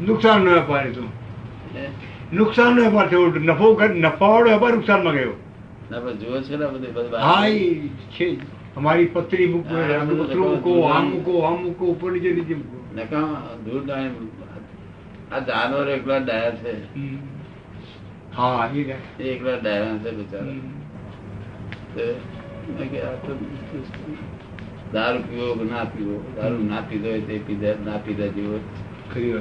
નુકસાન 0.07 0.39
નો 0.45 0.51
વેપાર 0.51 0.83
એ 0.87 0.91
તો. 0.91 1.05
નુકસાન 2.33 2.71
નો 2.77 2.81
વેપાર 2.87 3.07
થયો. 3.09 3.27
નફો 3.49 3.67
નફા 4.05 4.31
વાળો 4.33 4.49
વેપાર 4.51 4.73
નુકસાનમાં 4.77 5.15
ગયો. 5.15 5.35
નફો 5.91 6.11
જુઓ 6.21 6.37
છે 6.47 6.55
ને 6.57 6.65
આ 6.65 6.73
બધી 6.75 7.21
હા 7.27 7.43
એ 7.49 7.59
છે 8.15 8.27
અમારી 8.77 9.09
પત્રી 9.15 9.49
મૂકો 9.53 9.75
પતરું 10.21 10.49
મૂકો 10.49 10.71
આમ 10.89 11.05
મૂકો 11.13 11.33
આમ 11.47 11.57
મૂકો 11.63 11.85
ઉપર 11.93 12.11
નીચે 12.13 12.31
નીચે 12.39 12.55
મૂકો. 12.55 12.79
નકામ 12.97 13.29
દૂર 13.65 13.83
દાણી 13.89 14.31
આ 15.33 15.41
જાનવર 15.49 15.89
એકલા 15.97 16.21
ડાયા 16.27 16.59
છે. 16.63 16.73
હા 18.37 18.63
એ 18.75 18.83
એકલા 19.33 19.59
ડાયા 19.63 19.99
છે 20.03 20.11
બિચારા. 20.19 20.79
દારૂ 24.93 25.19
પીવો 25.19 25.55
કે 25.55 25.65
ના 25.65 25.85
પીવો 25.85 26.33
દારૂ 26.37 26.65
ના 26.65 26.81
પીધો 26.81 27.09
હોય 27.09 27.21
તે 27.21 27.39
પીધા 27.39 27.75
ના 27.85 27.97
પીધા 27.97 28.27
જેવો 28.27 28.61
ખરી 29.15 29.33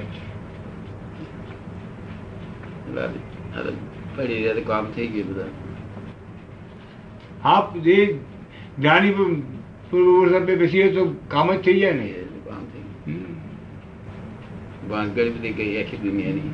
તો 3.56 3.72
પડી 4.16 4.28
રહ્યા 4.28 4.64
કામ 4.68 4.86
થઈ 4.96 5.08
ગયું 5.08 5.28
બધા. 5.28 5.44
હા 7.44 7.74
જે 7.84 8.20
જ્ઞાની 8.80 9.12
પૂર્વ 9.90 10.32
સાહેબ 10.32 10.60
બેસીએ 10.60 10.92
તો 10.92 11.16
કામ 11.28 11.54
જ 11.54 11.58
થઈ 11.58 11.80
જાય 11.80 11.94
ને. 11.94 12.14
કામ 12.46 12.64
થઈ 12.66 13.14
ગયું. 13.14 13.36
ભાંગડ 14.90 15.32
બધી 15.38 15.54
કઈ 15.54 15.84
આખી 15.84 15.98
દુનિયાની. 15.98 16.52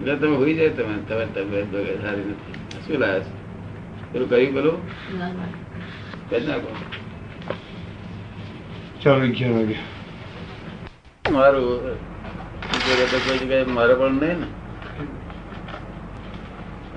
એટલે 0.00 0.16
તમે 0.16 0.36
હોઈ 0.36 0.54
જાય 0.54 0.68
તમે 0.68 0.94
તમારી 1.08 1.34
તબિયત 1.34 2.02
સારી 2.02 2.20
નથી. 2.20 2.86
શું 2.86 2.98
લાવે 2.98 3.20
છે? 3.20 3.32
પેલું 4.12 4.30
કહ્યું 4.30 4.54
પેલું? 4.54 5.65
કરી 6.28 6.46
નાખો 6.46 6.70
ચાલો 9.02 9.24
અગિયાર 9.24 9.54
વાગે 9.58 9.76
મારું 11.34 11.64
કોઈ 13.24 13.38
જગ્યાએ 13.40 13.66
મારે 13.76 13.94
પણ 14.00 14.16
નહીં 14.22 14.38
ને 14.40 14.46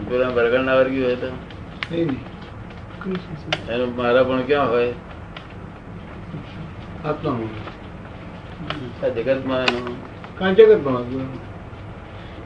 પેલા 0.09 0.31
બરગણ 0.31 0.65
ના 0.65 0.77
વર્ગ્યું 0.79 1.05
હોય 1.05 1.17
તો 1.17 1.27
નહીં 1.91 2.07
નહીં. 2.07 2.19
એનું 3.69 3.89
મારા 3.97 4.23
પણ 4.23 4.45
ક્યાં 4.47 4.69
હોય 4.69 4.93
આત્માનું 7.03 7.49
આ 9.03 9.09
જગતમાં 9.15 9.63
એનું 9.69 9.95
કાં 10.39 10.55
જગત 10.55 10.83
પણ 10.83 11.27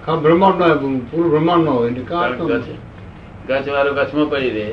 કાં 0.05 0.17
બ્રહ્માંડ 0.23 0.59
નો 0.61 0.67
પૂરું 1.09 1.29
બ્રહ્માંડ 1.31 1.65
નો 1.65 1.71
હોય 1.73 1.91
મારો 3.71 3.93
ગચ્છમાં 3.93 4.29
પડી 4.29 4.53
રહે. 4.57 4.67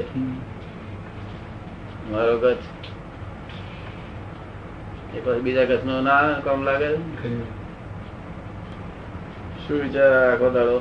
મારો 2.10 2.34
ગત. 2.38 2.62
એ 5.16 5.20
પછી 5.20 5.42
બીજા 5.44 5.66
ગચ્છનો 5.66 5.94
ના 6.02 6.22
કામ 6.44 6.60
લાગે 6.64 6.88
શું 9.62 9.78
વિચાર 9.82 10.12
આખો 10.20 10.48
દાડો 10.50 10.76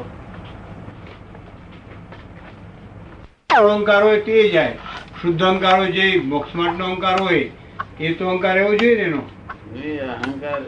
અહંકાર 3.70 4.02
હોય 4.04 4.22
તે 4.22 4.50
જાય. 4.50 4.74
શુદ્ધ 5.22 5.44
અહંકાર 5.44 5.76
હોય 5.78 5.92
જે 5.92 6.06
મોક્ષ 6.24 6.54
માટેનો 6.56 6.86
અહંકાર 6.86 7.20
હોય 7.20 7.44
એ 8.00 8.14
તો 8.14 8.30
અહંકાર 8.30 8.58
એવો 8.58 8.72
જોઈએ 8.76 8.96
ને 8.98 9.04
એનો. 9.04 9.22
અહંકાર 10.16 10.62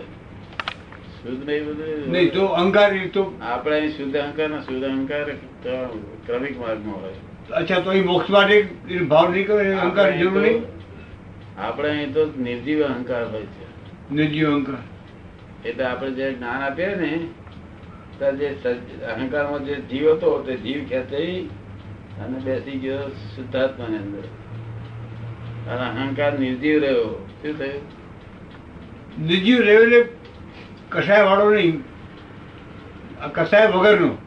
શુદ્ધ 1.18 1.44
નહીં 1.48 1.64
બધું. 1.66 2.12
નહીં 2.12 2.30
તો 2.32 2.44
અહંકાર 2.62 2.92
તો 3.14 3.22
આપણે 3.44 3.92
શુદ્ધ 3.92 4.18
અહંકાર 4.18 4.50
ને 4.50 4.60
શુદ્ધ 4.62 4.86
અહંકાર 4.86 5.28
ક્રમિક 6.26 6.56
માર્ગમાં 6.60 7.00
હોય 7.02 7.20
અચ્છા 7.56 7.80
તો 7.80 7.94
એ 7.94 8.02
મોક્ષ 8.02 8.30
માટે 8.30 8.64
ભાવ 9.10 9.32
નહીં 9.32 9.48
કરે 9.48 9.74
અહંકાર 9.74 10.06
આપણે 10.06 10.18
જરૂર? 10.18 10.42
નહીં 10.42 10.62
તો- 10.62 10.68
આપણે 11.58 11.90
અહીં 11.90 12.14
તો 12.14 12.26
નિર્જીવ 12.26 12.84
અહંકાર 12.84 13.32
હોય 13.32 13.42
છે. 13.42 13.72
નિર્જીવ 14.14 14.52
અહંકાર. 14.52 15.68
એટલે 15.68 15.86
આપણે 15.86 16.12
જે 16.12 16.34
જ્ઞાન 16.34 16.62
આપીએ 16.62 16.96
ને 16.96 17.28
ત્યારે 18.18 18.38
જે 18.38 18.70
અહંકારમાં 19.04 19.66
જે 19.66 19.76
જીવ 19.76 20.12
હતો 20.12 20.44
તે 20.44 20.56
જીવ 20.56 20.84
ખેંચાઈ 20.84 21.50
અને 22.22 22.40
બેસી 22.40 22.72
ગયો 22.72 23.08
શુદ્ધાત્માની 23.08 23.98
અંદર. 23.98 24.24
અને 25.72 26.02
અહંકાર 26.02 26.40
નિર્જીવ 26.40 26.80
રહ્યો. 26.80 27.30
શું 27.42 27.60
થયું? 27.60 28.02
નિર્જીવ 29.28 29.60
રહ્યો 29.60 29.82
એટલે 29.82 30.06
કસાય 30.90 31.22
વાળો 31.22 31.54
નહીં. 31.54 31.84
કસાય 33.32 33.68
વગરનો. 33.68 34.18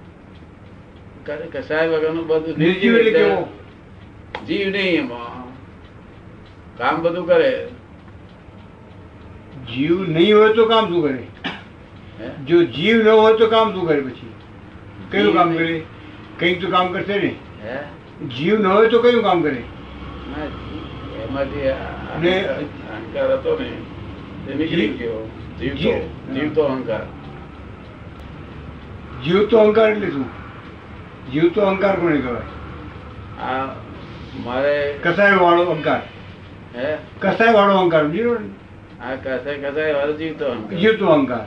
કસાય 1.26 1.88
વગરનું 1.88 2.26
બધું 2.26 2.58
નિર્જીવ 2.58 2.96
એટલે 2.96 3.12
જીવ 4.46 4.68
નહીં 4.68 4.98
એમાં. 4.98 5.44
કામ 6.78 7.02
બધું 7.02 7.26
કરે. 7.26 7.68
જીવ 9.74 10.02
નહીં 10.08 10.38
હોય 10.38 10.52
તો 10.52 10.64
કામ 10.68 10.88
શું 10.88 11.02
કરે? 11.02 11.26
જો 12.46 12.64
જીવ 12.64 12.96
ન 12.96 13.08
હોય 13.08 13.34
તો 13.34 13.46
કામ 13.46 13.72
શું 13.72 13.88
કરે 13.88 14.00
પછી? 14.00 14.32
કયું 15.10 15.34
કામ 15.34 15.54
કરે? 15.56 15.82
કઈ 16.38 16.54
તો 16.54 16.70
કામ 16.70 16.92
કરશે 16.92 17.18
ને. 17.18 17.34
જીવ 18.26 18.58
ન 18.58 18.66
હોય 18.66 18.88
તો 18.88 19.02
કયું 19.02 19.22
કામ 19.22 19.42
કરે? 19.42 19.62
અહંકાર 21.68 23.32
હતો 23.32 23.58
ને 23.58 23.70
તે 24.46 24.54
નીકળી 24.54 24.88
જીવ- 24.88 25.70
તો 25.70 26.38
જીવ- 26.38 26.54
તો 26.54 26.62
અહંકાર. 26.62 27.06
જીવ 29.24 29.46
તો 29.46 29.58
અહંકાર 29.58 29.90
એટલે 29.90 30.10
શું? 30.10 30.43
જીવ 31.32 31.52
તો 31.52 31.60
અહંકાર 31.60 31.96
કોને 31.96 32.16
કહેવાય 32.20 32.42
આ 33.42 33.66
મારે 34.44 34.98
કસાય 35.04 35.36
વાળો 35.36 35.62
અહંકાર 35.64 36.02
હે? 36.76 36.96
કસાય 37.20 37.52
વાળો 37.52 37.74
અહંકાર 37.76 38.08
જીવો 38.08 38.34
આ 39.02 39.14
કસાય 39.14 39.58
કસાય 39.58 39.92
વાળો 39.92 40.12
જીવતો 40.12 40.44
અહંકાર 40.46 40.78
જીવ 40.78 40.96
તો 40.98 41.06
અહંકાર 41.06 41.46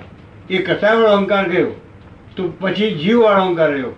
એ 0.49 0.57
કસાય 0.57 0.93
વાળો 0.93 1.07
અહંકાર 1.07 1.49
ગયો 1.49 1.71
તો 2.35 2.53
પછી 2.59 2.91
જીવ 2.91 3.19
વાળો 3.19 3.41
અહંકાર 3.41 3.71
રહ્યો. 3.71 3.93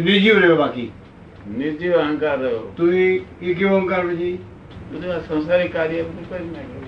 નિર્જીવ 0.00 0.38
રહ્યો 0.38 0.56
બાકી. 0.56 0.92
નિર્જીવ 1.58 1.92
અહંકાર 1.92 2.38
રહ્યો. 2.38 2.74
તો 2.76 2.92
એ 2.92 3.22
એ 3.42 3.54
કેવો 3.54 3.76
અહંકાર 3.76 4.06
પછી? 4.06 4.38
બધું 4.92 5.28
સંસારી 5.28 5.68
કાર્ય 5.68 6.02
બધું 6.02 6.30
કરી 6.30 6.44
નાખ્યું. 6.44 6.82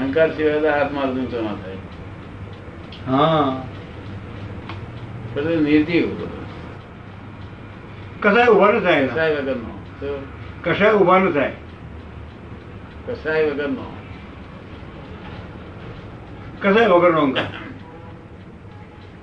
અહંકાર 0.00 0.36
સિવાય 0.36 0.60
તો 0.60 0.68
હાથમાં 0.68 1.04
ઊંચો 1.04 1.40
ના 1.40 1.48
થાય. 1.48 1.76
હા. 3.08 3.62
બધું 5.34 5.62
નિર્જીવ 5.62 6.08
કસાય 8.20 8.46
ઊભા 8.46 8.72
ન 8.72 8.80
થાય 8.80 9.06
કસાય 9.08 9.34
વગરનો. 9.34 9.70
તો 10.00 10.06
કસાય 10.62 10.92
ઊભા 10.92 11.18
ન 11.18 11.32
થાય. 11.32 11.52
કસાય 13.08 13.50
વગરનો. 13.50 13.86
કસાય 16.62 16.86
વગરનો 16.86 17.20
અહંકાર 17.20 17.46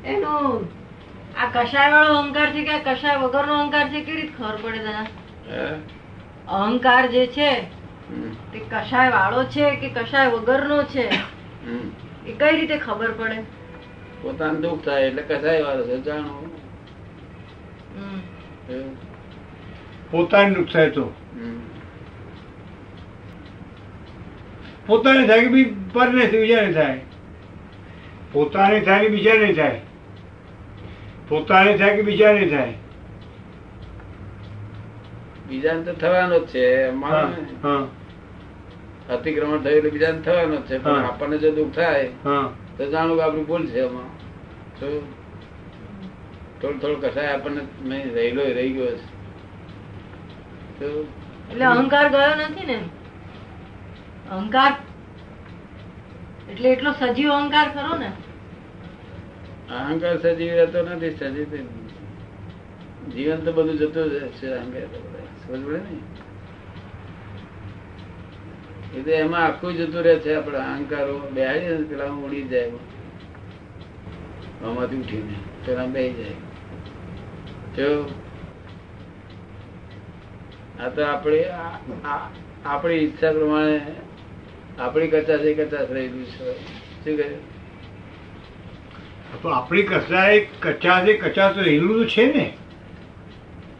એનું 0.05 0.69
આ 1.37 1.45
કશાય 1.53 1.91
વાળો 1.91 2.13
અહંકાર 2.17 2.49
છે 2.51 2.63
કે 2.63 2.79
કસાય 2.79 2.95
કશાય 2.95 3.17
વગરનો 3.17 3.53
અહંકાર 3.53 3.89
છે 3.89 4.01
કેવી 4.01 4.21
રીતે 4.21 4.33
ખબર 4.37 4.57
પડે 4.61 4.77
દાદા 4.77 5.05
અહંકાર 6.49 7.07
જે 7.07 7.27
છે 7.27 7.61
તે 8.53 8.59
કશાય 8.59 9.09
વાળો 9.09 9.43
છે 9.43 9.75
કે 9.75 9.89
કશાય 9.89 10.27
વગરનો 10.27 10.83
છે? 10.83 11.07
હમ. 11.65 11.89
એ 12.27 12.31
કઈ 12.31 12.59
રીતે 12.59 12.77
ખબર 12.77 13.11
પડે? 13.11 13.60
પોતાનું 14.21 14.61
દુઃખ 14.61 14.83
થાય 14.85 15.05
એટલે 15.07 15.21
કસાય 15.21 15.63
વાળો 15.63 15.83
છે 15.83 16.01
જાણો. 16.01 16.33
પોતાનું 20.11 20.53
દુઃખ 20.53 20.71
થાય 20.71 20.89
તો. 20.89 21.05
પોતાને 24.87 25.27
થાય 25.27 25.41
કે 25.41 25.47
બી 25.47 25.65
પરને 25.93 26.25
થાય 26.25 26.41
બીજાને 26.41 26.73
થાય? 26.73 26.99
પોતાને 28.33 28.79
થાય 28.79 28.99
કે 28.99 29.09
બીજાને 29.09 29.53
થાય? 29.53 29.79
પોતાને 31.29 31.77
થાય 31.77 31.95
કે 31.95 32.01
બીજાને 32.01 32.45
થાય? 32.47 32.73
બીજાને 35.49 35.83
તો 35.83 35.93
થવાનો 35.93 36.39
જ 36.39 36.45
છે 36.45 36.65
અતિક્રમણ 39.09 39.61
થયું 39.61 39.77
એટલે 39.77 39.89
બીજાને 39.89 40.21
થવાનો 40.21 40.55
જ 40.55 40.61
છે 40.61 40.77
પણ 40.77 41.05
આપણને 41.05 41.37
જો 41.37 41.51
દુઃખ 41.51 41.73
થાય 41.75 42.09
હા. 42.25 42.49
તો 42.77 42.85
જાણું 42.85 43.17
કે 43.17 43.23
આપણી 43.23 43.43
ભૂલ 43.43 43.67
છે 43.67 43.79
એમાં 43.79 44.09
થોડું 44.79 46.79
થોડું 46.79 47.01
કસાય 47.01 47.33
આપણને 47.33 48.13
રહેલો 48.13 48.53
રહી 48.53 48.73
ગયો 48.73 48.95
છે. 50.79 51.05
એટલે 51.51 51.65
અહંકાર 51.65 52.09
ગયો 52.09 52.35
નથી 52.35 52.65
ને? 52.65 52.79
અહંકાર? 54.29 54.77
એટલે 56.51 56.71
એટલો 56.71 56.93
સજીવ 56.93 57.31
અહંકાર 57.31 57.69
ખરો 57.69 57.97
ને? 57.97 58.11
અહંકાર 59.69 60.17
સજીવ 60.17 60.53
રહેતો 60.53 60.83
નથી 60.83 61.11
સજીવ 61.11 61.53
જીવન 63.15 63.45
તો 63.45 63.51
બધું 63.51 63.77
જતું 63.77 64.09
છે 64.39 64.53
અહંકાર 64.53 64.87
સમજ 65.41 65.65
પડે 65.65 65.79
ને? 65.79 65.97
એ 68.95 69.01
તો 69.01 69.11
એમાં 69.11 69.45
આખું 69.45 69.73
જતું 69.73 70.03
રહે 70.03 70.15
છે 70.19 70.33
આપણે 70.35 70.57
અહંકારો. 70.57 71.19
બે 71.33 71.45
પેલા 71.89 72.05
ઉડી 72.05 72.41
જાય. 72.43 72.71
આમાંથી 74.65 74.97
ઉઠીને 74.97 75.35
પેલા 75.65 75.85
બે 75.85 76.09
જાય. 76.13 76.35
જો 77.75 78.09
આ 80.79 80.89
તો 80.89 81.05
આપણે 81.05 81.45
આપણી 82.65 82.95
ઈચ્છા 82.95 83.31
પ્રમાણે 83.31 83.81
આપણી 84.79 85.07
કચાશ 85.07 85.39
એ 85.41 85.53
કચાશ 85.53 85.91
રહેલું 85.91 86.25
છે. 86.25 86.53
શું 87.03 87.17
કહે? 87.17 87.35
તો 89.41 89.49
આપણી 89.49 89.83
કચાએ 89.83 90.39
કચાસે 90.59 91.13
કચાસ 91.13 91.57
રહેલું 91.57 91.97
તો 91.97 92.05
છે 92.05 92.25
ને. 92.33 92.53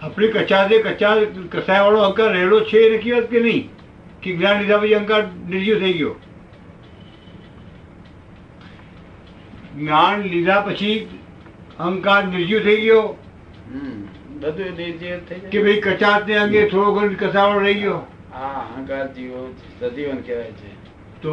આપણી 0.02 0.28
કચાસે 0.28 0.78
કચા 0.82 1.16
કસાય 1.52 1.82
વાળો 1.82 2.00
અહંકાર 2.00 2.32
રહેલો 2.32 2.60
છે 2.66 2.78
એ 2.78 2.98
નક્કી 2.98 3.12
વાત 3.12 3.24
કે 3.24 3.40
નહીં? 3.40 3.70
કે 4.22 4.36
જ્ઞાન 4.36 4.58
લીધા 4.62 4.82
પછી 4.82 4.96
અંકાર 5.00 5.24
નિર્જીવ 5.52 5.78
થઈ 5.84 5.94
ગયો. 6.00 6.16
જ્ઞાન 9.78 10.20
લીધા 10.32 10.62
પછી 10.68 10.98
અહંકાર 11.80 12.22
નિર્જીવ 12.28 12.60
થઈ 12.64 12.82
ગયો. 12.82 13.04
બધું 14.42 14.72
નિર્જીવ 14.82 15.18
થઈ 15.30 15.40
કે 15.52 15.64
ભાઈ 15.64 15.82
કચાસ 15.86 16.28
ને 16.28 16.36
અંગે 16.44 16.60
થોડો 16.74 16.90
ઘણો 16.98 17.16
કસાવાળો 17.22 17.64
રહી 17.68 17.80
ગયો. 17.84 18.02
હા 18.34 18.66
અહંકાર 18.66 19.06
જીવો 19.16 19.40
સજીવન 19.80 20.20
કહેવાય 20.28 20.54
છે. 20.60 20.70
તો 21.22 21.32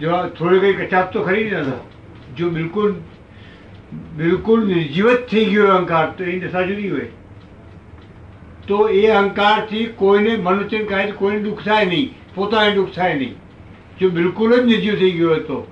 જો 0.00 0.20
થોડી 0.38 0.60
ઘણી 0.60 0.78
કચાત 0.82 1.12
તો 1.12 1.24
ખરી 1.30 1.50
ને 1.50 1.60
જો 2.36 2.50
બિલકુલ 2.50 2.94
બિલકુલ 4.20 4.60
નિર્જીવ 4.68 5.10
જ 5.10 5.18
થઈ 5.32 5.50
ગયો 5.50 5.66
અહંકાર 5.78 6.06
તો 6.16 6.24
એ 6.24 6.38
દશા 6.44 6.64
જુદી 6.70 6.90
હોય. 6.94 7.10
તો 8.66 8.88
એ 8.88 9.06
અહંકારથી 9.06 9.86
કોઈને 9.86 10.36
મનોચન 10.36 10.86
કાંઈ 10.86 11.12
કોઈને 11.12 11.42
દુઃખ 11.42 11.64
થાય 11.64 11.84
નહીં. 11.84 12.14
પોતાને 12.34 12.74
દુઃખ 12.74 12.92
થાય 12.94 13.14
નહીં. 13.14 13.36
જો 14.00 14.10
બિલકુલ 14.10 14.56
જ 14.60 14.64
નિજીવ 14.64 14.94
થઈ 14.94 15.10
ગયો 15.10 15.28
હોય 15.28 15.40
તો. 15.40 15.66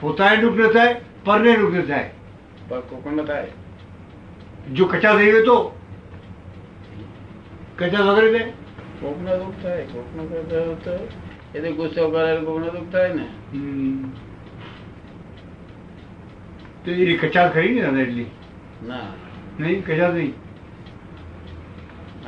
પોતાને 0.00 0.36
દુઃખ 0.42 0.58
ન 0.58 0.72
થાય 0.72 1.00
પરને 1.24 1.56
દુઃખ 1.56 1.74
ન 1.74 1.82
થાય. 1.82 2.10
કોકણ 2.90 3.24
થાય. 3.24 3.46
જો 4.72 4.86
કચા 4.86 5.16
થઈ 5.16 5.30
ગયો 5.32 5.44
તો? 5.44 5.72
કચા 7.76 8.02
વગર 8.02 8.32
ને 8.32 8.52
કોકને 9.00 9.32
દુઃખ 9.38 9.62
થાય 9.62 9.82
કોકને 9.84 10.22
કચા 10.26 10.74
તો 10.84 10.98
એ 11.54 11.60
તો 11.60 11.72
ગુસ્સો 11.72 12.10
કરે 12.10 12.40
કોકને 12.44 12.68
દુઃખ 12.70 12.90
થાય 12.92 13.14
ને. 13.14 13.26
તો 16.84 16.90
એ 16.90 17.16
કચા 17.16 17.48
ખરી 17.48 17.80
ને 17.80 18.02
એટલી? 18.02 18.26
ના. 18.88 19.06
નહીં 19.60 19.84
કચા 19.84 20.08
નહીં? 20.08 20.34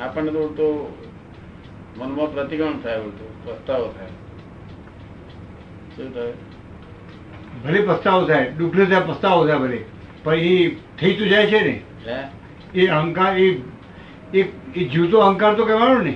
આપણને 0.01 0.31
તો 0.31 0.39
ઉલટો 0.39 0.67
મનમાં 1.97 2.33
પ્રતિક્રમણ 2.33 2.79
થાય 2.79 2.99
ઉલટો 2.99 3.25
પસ્તાવો 3.45 3.87
થાય. 3.87 4.13
શું 5.95 6.13
થાય? 6.13 6.33
ભલે 7.63 7.81
પસ્તાવો 7.81 8.27
થાય 8.27 8.51
દુઃખ 8.51 8.77
થાય 8.89 8.99
પસ્તાવો 8.99 9.47
થાય 9.47 9.59
ભલે 9.59 9.79
પણ 10.23 10.33
એ 10.33 10.77
થઈ 10.99 11.13
તો 11.15 11.25
જાય 11.25 11.47
છે 11.47 11.61
ને. 11.61 11.75
એ 12.75 12.87
અહંકાર 12.87 13.39
એ 13.39 13.47
એ 14.33 14.45
એ 14.75 14.83
જીવતો 14.85 15.17
અહંકાર 15.19 15.55
તો 15.55 15.65
કહેવાનો 15.65 16.03
ને. 16.03 16.15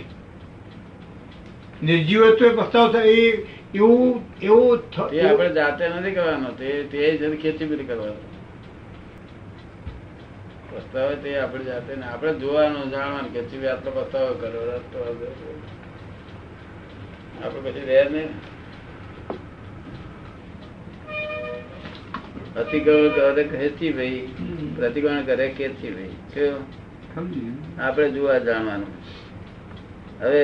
નિર્જીવ 1.83 2.35
તો 2.35 2.45
એ 2.45 2.49
પસ્તાવો 2.49 2.87
થાય 2.87 3.07
એ 3.07 3.47
એવું 3.75 4.21
એવું 4.41 4.79
એ 5.11 5.19
આપણે 5.27 5.49
જાતે 5.53 5.83
નથી 5.89 6.11
કરવાનો 6.11 6.49
તે 6.49 6.83
તે 6.91 7.17
જ 7.17 7.35
ખેતી 7.41 7.85
કરવાનો. 7.87 8.34
પસ્તાવો 10.75 11.15
તે 11.23 11.37
આપણે 11.39 11.63
જાતે 11.63 11.95
ને 11.95 12.05
આપણે 12.05 12.33
જોવાનું 12.33 12.91
જાણવાનું 12.91 13.33
કે 13.33 13.41
ચીવી 13.43 13.67
આટલો 13.67 13.91
પસ્તાવો 13.91 14.33
કર્યો. 14.33 14.71
આપણે 17.43 17.71
પછી 17.71 17.85
રહે 17.85 18.03
ને. 18.09 18.23
અતિક્રમણ 22.59 23.09
કરે 23.09 23.43
ખેંચી 23.43 23.91
ભાઈ 23.91 24.27
પ્રતિક્રમણ 24.75 25.23
કરે 25.23 25.47
ખેંચી 25.57 25.91
ભાઈ. 25.91 26.11
આપણે 27.79 28.11
જોવા 28.11 28.37
જાણવાનું. 28.37 28.91
હવે 30.21 30.43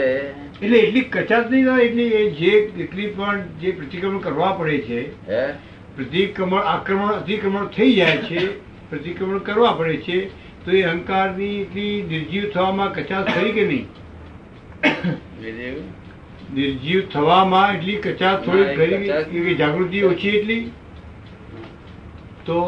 એટલે 0.62 0.80
એટલી 0.80 1.02
કચાત 1.02 1.52
નહીં 1.52 1.66
થાય? 1.66 1.84
એટલી 1.84 2.10
જે 2.32 2.52
એટલી 2.84 3.08
પણ 3.10 3.42
જે 3.62 3.72
પ્રતિક્રમણ 3.72 4.20
કરવા 4.20 4.52
પડે 4.54 4.78
છે 4.78 5.00
હે? 5.30 5.46
પ્રતિક્રમણ 5.96 6.62
આક્રમણ 6.74 7.14
અતિક્રમણ 7.14 7.66
થઈ 7.68 7.96
જાય 7.96 8.18
છે 8.18 8.71
પ્રતિક્રમણ 8.92 9.40
કરવા 9.40 9.74
પડે 9.74 9.98
છે 9.98 10.18
તો 10.66 10.72
એ 10.72 10.84
અહંકારની 10.84 12.04
નિર્જીવ 12.10 12.50
થવામાં 12.52 12.94
કચાશ 12.94 13.30
થઈ 13.34 13.52
કે 13.52 13.64
નહીં? 13.66 13.88
નિર્જીવ 16.54 17.02
થવામાં 17.10 17.76
એટલી 17.76 17.98
કચાશ 17.98 18.46
થોડી 18.46 19.44
કે 19.48 19.56
જાગૃતિ 19.56 20.04
ઓછી 20.04 20.36
એટલી? 20.38 20.62
તો 22.46 22.60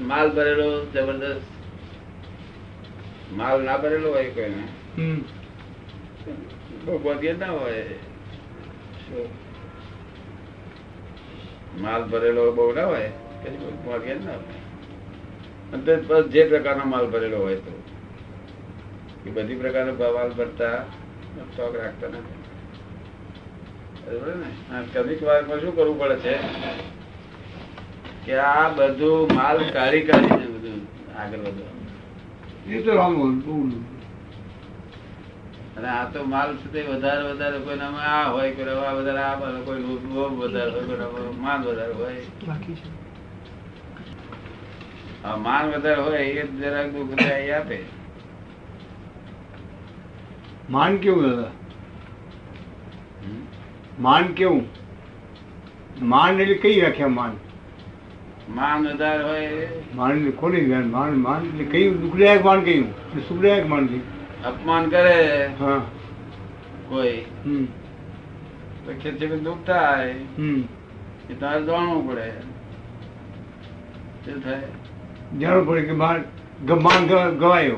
માલ 0.00 0.28
ભરેલો 0.30 0.68
જબરદસ્ત. 0.94 1.44
માલ 3.36 3.62
ના 3.62 3.78
ભરેલો 3.78 4.08
હોય 4.10 4.30
કોઈને 4.30 4.64
હમ. 4.96 5.18
બહુ 6.84 6.98
ભાગ્ય 6.98 7.32
ના 7.32 7.50
હોય. 7.52 7.84
માલ 11.80 12.02
ભરેલો 12.04 12.52
બહુ 12.52 12.72
ના 12.72 12.86
હોય. 12.86 13.10
ના 13.40 14.38
બસ 15.98 16.28
જે 16.28 16.46
પ્રકારનો 16.46 16.84
માલ 16.84 17.06
ભરેલો 17.06 17.36
હોય 17.36 17.56
તો. 17.56 17.70
એ 19.26 19.30
બધી 19.30 19.54
પ્રકારનો 19.54 19.92
માલ 19.92 20.30
ભરતા 20.30 20.84
સ્ટોક 21.44 21.74
રાખતા 21.74 22.08
નથી. 22.08 22.40
આ 24.70 24.82
કદીક 24.94 25.22
વારમાં 25.22 25.60
શું 25.60 25.74
કરવું 25.74 25.98
પડે 25.98 26.16
છે? 26.16 26.38
કે 28.26 28.34
આ 28.34 28.68
બધું 28.68 29.34
માલ 29.34 29.72
કાઢી 29.72 30.00
કાઢી 30.00 30.54
બધું 30.54 30.86
આગળ 31.16 31.40
વધવા 31.40 32.82
તો 32.84 32.92
અને 35.76 35.88
આ 35.88 36.04
તો 36.04 36.24
માલ 36.24 36.56
છે 36.56 36.68
તે 36.68 36.82
વધારે 36.82 37.24
વધારે 37.24 37.58
કોઈ 37.58 37.80
આ 37.80 38.24
હોય 38.24 38.52
કોઈ 38.52 38.68
આ 38.68 38.94
વધારે 38.94 39.20
આ 39.20 39.36
હોય 39.36 39.60
કોઈ 39.60 39.82
વધારે 40.40 40.70
હોય 40.70 41.06
કોઈ 41.06 41.38
માલ 41.38 41.62
વધારે 41.62 41.92
હોય. 41.92 42.20
આ 42.48 42.99
માન 45.24 45.66
વધારે 45.68 46.02
હોય 46.02 46.18
એ 46.18 46.46
જરાક 46.46 46.86
દુઃખ 46.86 47.18
થાય 47.18 47.50
આપે. 47.50 47.78
માન 50.70 50.96
કેવું 50.96 51.30
દાદા? 51.30 51.50
માન 54.00 54.22
કેવું? 54.22 54.64
માન 56.02 56.40
એટલે 56.40 56.54
કઈ 56.54 56.80
વ્યાખ્યા 56.80 57.08
માન? 57.08 57.36
માન 58.48 58.88
વધારે 58.88 59.22
હોય 59.22 59.68
માન 59.94 60.30
કોને 60.30 60.60
જ્ઞાન 60.60 60.90
માન 60.90 61.12
માન 61.12 61.46
એટલે 61.46 61.64
કયું 61.64 62.00
દુઃખદાયક 62.00 62.44
માન 62.44 62.60
કયું? 62.60 62.90
સુખદાયક 63.28 63.66
માન 63.66 63.86
કયું 63.86 64.20
અપમાન 64.44 64.88
કરે 64.90 65.46
હા. 65.46 65.82
કોઈ. 66.88 67.24
હમ. 67.44 67.64
તો 68.84 68.92
ખેતી 69.02 69.26
દુઃખ 69.26 69.66
થાય. 69.66 70.14
હમ. 70.38 70.60
એ 71.30 71.34
તારે 71.40 71.66
જાણવું 71.66 72.10
પડે. 72.10 72.30
શું 74.24 74.44
થાય? 74.44 74.62
જાણવું 75.38 75.66
પડે 75.66 75.82
કે 75.82 75.92
માન 75.92 77.30
ગવાયો. 77.30 77.76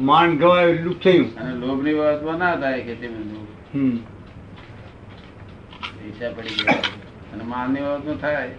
માન 0.00 0.38
ગવાયો 0.38 0.68
એટલે 0.68 0.82
દુઃખ 0.82 0.96
થયું. 0.98 1.34
અને 1.34 1.66
લોભની 1.66 1.94
બાબતમાં 1.94 2.38
ના 2.38 2.56
થાય 2.56 2.80
કે 2.80 2.92
ઈચ્છા 6.08 6.30
પડી 6.30 6.48
ગયા. 6.48 6.72
અને 7.32 7.44
માનની 7.44 7.80
વખત 7.80 8.20
થાય. 8.20 8.50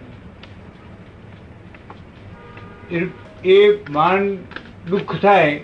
એ- 3.44 3.78
માન 3.90 4.36
દુઃખ 4.88 5.22
થાય. 5.22 5.62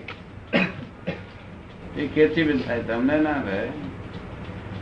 એ 1.97 2.07
ખેતીબીન 2.07 2.59
થાય. 2.59 2.83
તમને 2.83 3.17
ના 3.17 3.33
થાય. 3.33 3.69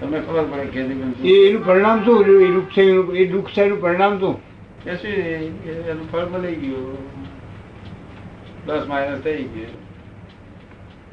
તમને 0.02 0.20
ખબર 0.20 0.44
પડે 0.44 0.66
કેથી 0.66 0.94
બિન 0.94 1.26
એનું 1.30 1.66
પરિણામ 1.66 2.06
શું 2.06 2.26
એ 2.26 2.52
દુઃખ 2.52 2.66
છે 2.66 2.84
એનું 2.84 3.16
એ 3.16 3.26
દુઃખ 3.26 3.48
થાય 3.56 3.66
એનું 3.66 3.82
પરિણામ 3.82 4.20
શું? 4.20 4.45
કે 4.86 4.96
શું 4.96 5.10
એનું 5.10 6.12
ફળ 6.12 6.26
મળી 6.26 6.56
ગયું. 6.56 6.98
પ્લસ 8.66 8.88
માઇનસ 8.88 9.20
થઈ 9.20 9.44
ગયું. 9.44 9.68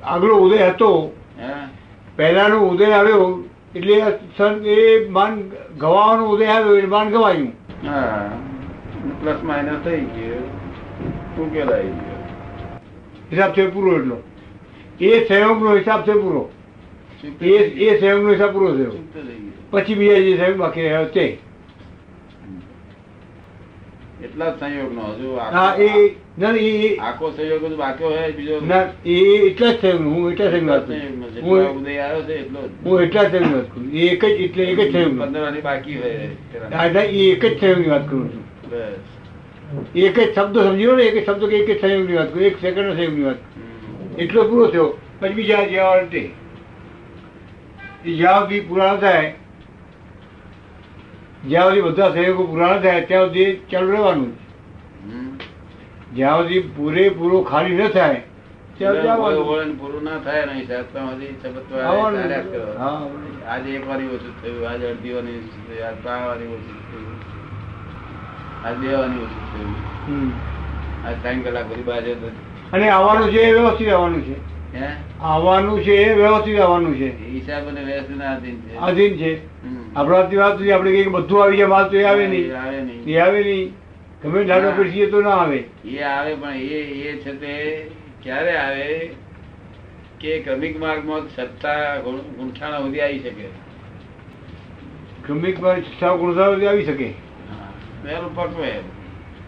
આગલો 0.05 0.37
ઉદય 0.37 0.67
હતો. 0.67 1.13
હે. 1.39 1.53
પહેલાનો 2.17 2.59
ઉદય 2.59 2.85
આવ્યો 2.85 3.45
એટલે 3.77 4.03
સર 4.39 4.67
એ 4.67 5.09
માન 5.09 5.51
ગવાનો 5.79 6.27
ઉદય 6.27 6.47
આવ્યો 6.47 6.77
એ 6.77 6.87
માન 6.87 7.11
ગવાયું. 7.11 7.53
હા. 7.87 8.31
પ્લસ 9.21 9.43
માઇનસ 9.43 9.85
થઈ 9.85 10.01
ગયું. 10.01 10.63
ઉકેલાઈ 11.39 11.83
ગયો 11.83 12.13
હિસાબ 13.33 13.53
છે 13.53 13.67
પૂરો 13.67 13.99
એટલો. 13.99 14.17
એ 15.01 15.29
સંયોગનો 15.29 15.77
હિસાબ 15.77 16.03
છે 16.03 16.13
પૂરો. 16.13 16.51
એ. 17.41 17.57
એ 17.57 18.01
સંયોગનો 18.01 18.33
હિસાબ 18.33 18.53
પૂરો 18.53 18.77
થયો. 18.77 18.93
પછી 19.71 19.95
બીજા 19.95 20.15
જે 20.15 20.37
સંયોગ 20.37 20.57
બાકી 20.57 20.83
રહ્યો 20.83 21.05
તે. 21.05 21.39
એટલા 24.25 24.51
જ 24.51 24.61
સંયોગ 24.61 24.93
નો 24.95 25.03
હજુ 25.03 25.35
આખો- 25.35 26.15
ના 26.39 26.53
સંયોગ 27.37 27.77
બાકી 27.77 28.05
હોય 28.05 28.31
બીજો 28.31 28.55
એ 29.07 29.17
એટલા 29.47 29.73
જ 29.73 29.81
સંયોગ 29.81 30.01
હું 30.01 30.33
એટલા 30.33 30.51
સંયોગ 30.51 30.89
હું 31.43 31.77
ઉદય 31.77 31.99
આવ્યો 31.99 32.23
છે 32.23 32.35
એટલો 32.35 32.61
હું 32.85 33.01
એટલા 33.03 33.25
સંયોગ 33.25 33.55
વાત 33.55 33.75
કરું 33.75 33.91
એક 33.93 34.25
જ 34.25 34.31
એટલે 34.31 34.65
એક 34.65 34.81
જ 34.81 34.93
સંયોગ 34.93 35.19
પંદર 35.19 35.41
વાળી 35.41 35.61
બાકી 35.61 35.97
હોય. 35.97 36.11
એ 37.03 37.31
એક 37.31 37.47
જ 37.47 37.61
સંયોગની 37.61 37.89
વાત 37.89 38.09
કરું 38.09 38.33
છું. 38.33 38.43
બસ. 38.71 39.97
એક 39.97 40.21
જ 40.21 40.35
શબ્દ 40.35 40.59
સમજી 40.59 40.87
ને 40.87 41.03
એક 41.03 41.23
જ 41.23 41.27
શબ્દ 41.27 41.49
કે 41.49 41.57
એક 41.57 41.71
જ 41.71 41.81
સંયોગની 41.81 42.17
વાત 42.17 42.33
કરું 42.33 42.43
એક 42.43 42.57
સેકન્ડ 42.61 42.87
નો 42.87 42.95
વાતની 42.95 43.23
વાત 43.23 43.37
એટલો 44.19 44.45
પૂરો 44.45 44.67
થયો. 44.67 44.99
પછી 45.21 45.35
બીજા 45.35 45.65
જ્યાં 45.65 46.11
તે 46.11 46.31
જ્યાં 48.05 48.49
બી 48.49 48.61
પૂરા 48.61 48.93
ન 48.93 48.97
થાય. 48.97 49.33
જ્યાં 51.49 51.69
સુધી 51.69 51.81
બધા 51.81 52.11
સહયોગો 52.11 52.45
પૂરા 52.45 52.77
ન 52.77 52.81
થાય 52.81 53.01
ત્યાં 53.01 53.27
સુધી 53.27 53.61
ચાલુ 53.71 53.91
રહેવાનું 53.93 54.33
જ્યાં 56.15 56.39
સુધી 56.39 56.61
પૂરેપૂરો 56.61 57.43
ખાલી 57.43 57.75
ન 57.75 57.89
થાય 57.89 58.21
પૂરું 59.79 60.03
ના. 60.05 60.19
આજે 63.49 63.71
એક 63.77 63.89
વાર 63.89 64.01
ઓછું 64.01 64.33
થયું 64.43 64.69
આજે 64.71 64.87
અડધી 64.91 65.13
વાર 65.13 65.23
ઓછું 65.23 65.63
થયું 65.67 65.87
આજ 65.87 65.97
ત્રણ 66.03 66.23
વારી 66.27 66.47
ઓછું 66.47 66.79
થયું. 66.89 67.19
આજે 68.65 68.77
બે 68.81 68.95
વારી 68.95 69.21
ઓછું 69.25 69.43
થયું. 69.53 69.75
આજે 71.05 71.17
ત્રણ 71.23 71.41
કલાક 71.43 71.67
પછી 71.73 71.83
બાજુ 71.83 72.11
અને 72.73 72.91
આવવાનું 72.91 73.29
છે 73.31 73.41
એ 73.41 73.53
વ્યવસ્થિત 73.55 73.89
આવવાનું 73.89 74.23
છે. 74.23 74.37
આવવાનું 75.21 75.83
છે 75.83 75.93
એ 75.93 76.15
વ્યવસ્થિત 76.15 76.61
આવવાનું 76.61 76.97
છે. 76.97 77.31
હિસાબ 77.31 77.69
અને 77.69 77.85
વ્યવસ્થિત 77.85 78.23
આધીન 78.23 78.61
છે. 78.61 78.77
આધીન 78.77 79.17
છે. 79.17 79.41
આપણાથી 79.97 80.37
વાત 80.37 80.53
સુધી 80.53 80.73
આપણે 80.73 80.91
કઈ 80.91 81.03
કે 81.03 81.11
બધું 81.11 81.43
આવી 81.43 81.57
જાય 81.57 81.67
વાત 81.67 81.91
તો 81.91 81.97
એ 81.97 82.05
આવે 82.05 82.27
નહીં. 82.27 82.63
આવે 82.63 82.81
નહીં. 82.81 83.05
એ 83.07 83.19
આવે 83.19 83.43
નહીં. 83.43 83.75
ગમે 84.23 84.45
લાડો 84.45 84.71
પીસીએ 84.71 85.07
તો 85.07 85.21
ના 85.21 85.31
આવે. 85.31 85.65
એ 85.85 86.03
આવે 86.03 86.35
પણ 86.35 86.51
એ 86.51 86.81
એ 86.81 87.17
છે 87.17 87.33
તે 87.33 87.87
ક્યારે 88.23 88.57
આવે 88.57 89.11
કે 90.21 90.41
ક્રમિક 90.41 90.81
માર્ગમાં 90.81 91.21
સત્તા 91.37 91.97
ગુંઠાણા 92.37 92.79
સુધી 92.79 93.01
આવી 93.01 93.19
શકે? 93.19 93.45
ક્રમિક 95.27 95.61
માર્ગ 95.61 95.83
સત્તા 95.83 96.15
ગુંઠાણા 96.15 96.53
સુધી 96.53 96.67
આવી 96.67 96.85
શકે? 96.85 97.15
વેરું 98.05 98.37
પકવે. 98.37 98.73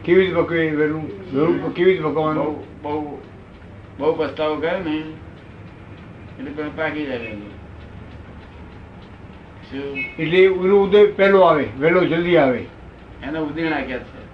કેવી 0.04 0.20
રીતે 0.20 0.34
પકવે 0.34 0.70
વેરું? 0.70 1.10
વેરું 1.34 1.74
કેવી 1.74 1.90
રીતે 1.90 2.04
પકવવાનું? 2.04 2.82
બહુ 2.82 3.18
બહુ 3.98 4.14
પસ્તાવો 4.14 4.56
કરે 4.56 4.78
ને 4.78 4.96
એટલે 6.38 6.68
પાકી 6.76 7.06
જાય 7.06 7.30
એટલે 10.18 10.44
એનો 10.44 10.82
ઉદય 10.82 11.06
પહેલો 11.06 11.42
આવે 11.42 11.64
વહેલો 11.80 12.04
જલ્દી 12.04 12.38
આવે. 12.38 12.66
એને 13.22 13.38
ઉદય 13.38 13.70
કે 13.70 13.98
છે. 13.98 14.24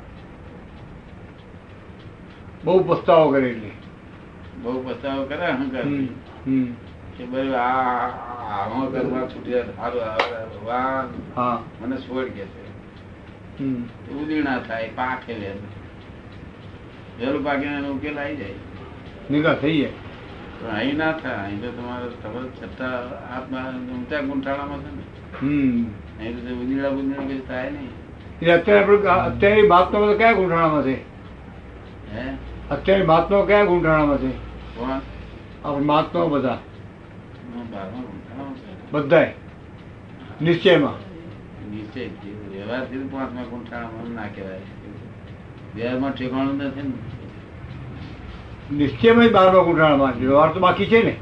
બહુ 2.64 2.84
પસ્તાવો 2.84 3.30
કરે 3.30 3.50
એટલે. 3.50 3.70
બહુ 4.62 4.82
પસ્તાવો 4.82 5.24
કરે 5.24 5.46
અહંકાર. 5.46 5.84
કે 7.18 7.24
બધું 7.24 7.56
આ 7.58 8.08
આમાં 8.50 8.92
કરવા 8.92 9.26
છૂટી 9.26 9.50
જાય 9.50 9.62
સારું 9.62 10.66
વાહ 10.66 11.04
હા. 11.36 11.58
મને 11.80 11.96
છોડ 11.96 12.24
કે 12.24 12.44
છે. 12.44 12.62
ઉદીણા 14.22 14.58
થાય 14.58 14.88
પાકે 14.88 15.34
લે. 15.34 15.52
વહેલું 17.20 17.44
પાકીને 17.44 17.76
એનો 17.76 17.90
ઉકેલ 17.90 18.18
આવી 18.18 18.36
જાય. 18.36 18.69
નિકાલ 19.30 19.54
થઈ 19.54 19.80
જાય. 19.80 19.90
પણ 20.60 20.76
અહીં 20.76 20.96
ના 20.96 21.12
થાય. 21.12 21.34
અહીં 21.34 21.60
તો 21.60 21.70
તમારે 21.70 22.28
ખબર 22.28 22.46
છતાં 22.46 23.08
આત્મા 23.36 23.58
ઊંચા 23.70 24.20
ગુંઠાણામાં 24.20 24.78
છે 24.78 24.96
ને. 24.96 25.02
હમ. 25.42 25.84
અહીં 26.18 26.48
તો 26.48 26.54
ઉદીડા 26.54 26.90
બુદીડા 26.90 27.22
કઈ 27.22 27.38
થાય 27.38 27.70
નહીં. 27.70 27.88
એટલે 28.38 28.52
અત્યારે 28.52 28.80
આપણે 28.80 28.96
અત્યારે 28.96 29.62
મહાત્મા 29.62 30.00
બધા 30.00 30.16
કયા 30.18 30.32
ગુંઠાણામાં 30.32 30.82
છે? 30.82 30.94
હે? 32.14 32.36
અત્યારે 32.70 33.04
મહાત્મા 33.04 33.44
કયા 33.46 33.64
ગુંઠાણામાં 33.64 34.18
છે? 34.18 34.30
કોણ? 34.76 35.00
આપણે 35.64 35.86
મહાત્મા 35.86 36.24
બધા. 36.24 36.58
બધાય. 38.92 39.34
નિશ્ચયમાં. 40.42 41.10
નિશ્ચય 41.70 42.04
વ્યવહારથી 42.50 42.98
પાંચમા 42.98 43.42
ગુંઠાણામાં 43.42 44.14
ના 44.14 44.22
કહેવાય. 44.22 44.60
વ્યવહારમાં 45.74 46.10
ઠેકાણું 46.10 46.56
નથી 46.56 46.82
ને. 46.82 47.09
નિશ્ચયમાં 48.72 49.28
જ 49.28 49.32
બારમા 49.32 49.62
ગુંઠાણામાં 49.62 50.12
વ્યવહાર 50.12 50.52
તો 50.52 50.60
બાકી 50.60 50.86
છે 50.86 51.02
ને. 51.02 51.16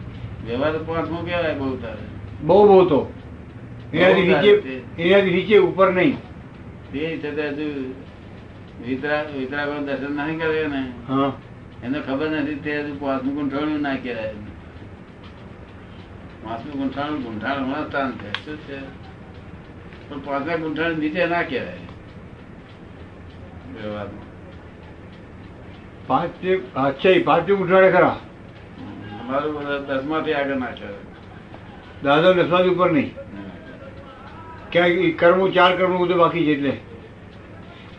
વ્યવહાર 0.46 0.72
તો 0.72 0.84
પાંચમો 0.84 1.16
કહેવાય 1.16 1.54
બહુ 1.54 1.76
તારે. 1.76 2.02
બહુ 2.42 2.68
બહુ 2.68 2.88
તો. 2.88 3.12
એનાથી 3.94 4.22
નીચે 4.22 4.48
એનાથી 5.02 5.30
નીચે 5.30 5.58
ઉપર 5.58 5.92
નહીં. 5.92 6.16
તે 6.92 7.18
છતાં 7.18 7.46
હજુ 7.48 7.94
વિતરા 8.87 9.22
વિતરાગોનું 9.38 9.87
દર્શન 9.87 10.16
નહીં 10.16 10.38
કરે 10.38 10.66
ને 10.66 10.92
હા. 11.08 11.32
એને 11.84 12.00
ખબર 12.00 12.30
નથી 12.30 12.54
તે 12.54 12.80
હજુ 12.80 12.96
પાંચમું 13.00 13.34
ગુંઠાણું 13.34 13.80
ના 13.80 13.94
કહેવાય. 13.94 14.34
પાંચમું 16.44 16.82
ગુંઠાણું 16.82 17.22
ગુંઠાણું 17.22 17.87
સ્થાન 17.88 18.12
છે. 18.12 18.44
શું 18.44 18.56
છે? 18.56 18.78
પણ 20.08 20.18
પાંચમા 20.18 20.56
ગુંઠાણ 20.56 20.98
નીચે 20.98 21.26
ના 21.26 21.42
કહેવાય. 21.42 21.88
વ્યવહારમાં. 23.82 24.27
પાંચ 26.09 26.31
છે 27.05 27.23
પાંચ 27.25 27.51
ગુંઠાણે 27.53 27.90
ખરા. 27.90 28.16
અમારું 29.21 29.87
દસમાથી 29.87 30.33
આગળ 30.33 30.57
ના 30.57 30.71
દાદા 32.05 32.33
દસમાથી 32.33 32.68
ઉપર 32.68 32.90
નહીં. 32.90 33.14
ક્યાંક 34.73 35.21
કર્મ 35.21 35.51
ચાર 35.51 35.77
કર્મનો 35.77 35.99
ઉદય 35.99 36.14
બાકી 36.14 36.44
છે 36.44 36.53
એટલે. 36.53 36.75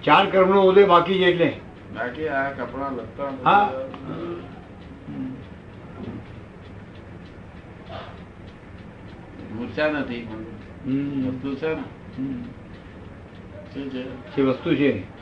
ચાર 0.04 0.26
કર્મનો 0.30 0.62
ઉદય 0.62 0.86
બાકી 0.86 1.14
છે 1.14 1.26
એટલે. 1.26 1.50
બાકી 1.96 2.28
આ 2.28 2.50
કપડા 2.50 2.90
લગતા 2.90 3.50
હા. 3.50 3.72
મૂર્છા 9.54 9.88
નથી. 9.92 10.28
વસ્તુ 11.28 11.56
છે 11.56 11.74
ને? 11.76 11.84
શું 13.74 13.90
છે? 13.90 14.42
વસ્તુ 14.42 14.76
છે. 14.76 15.19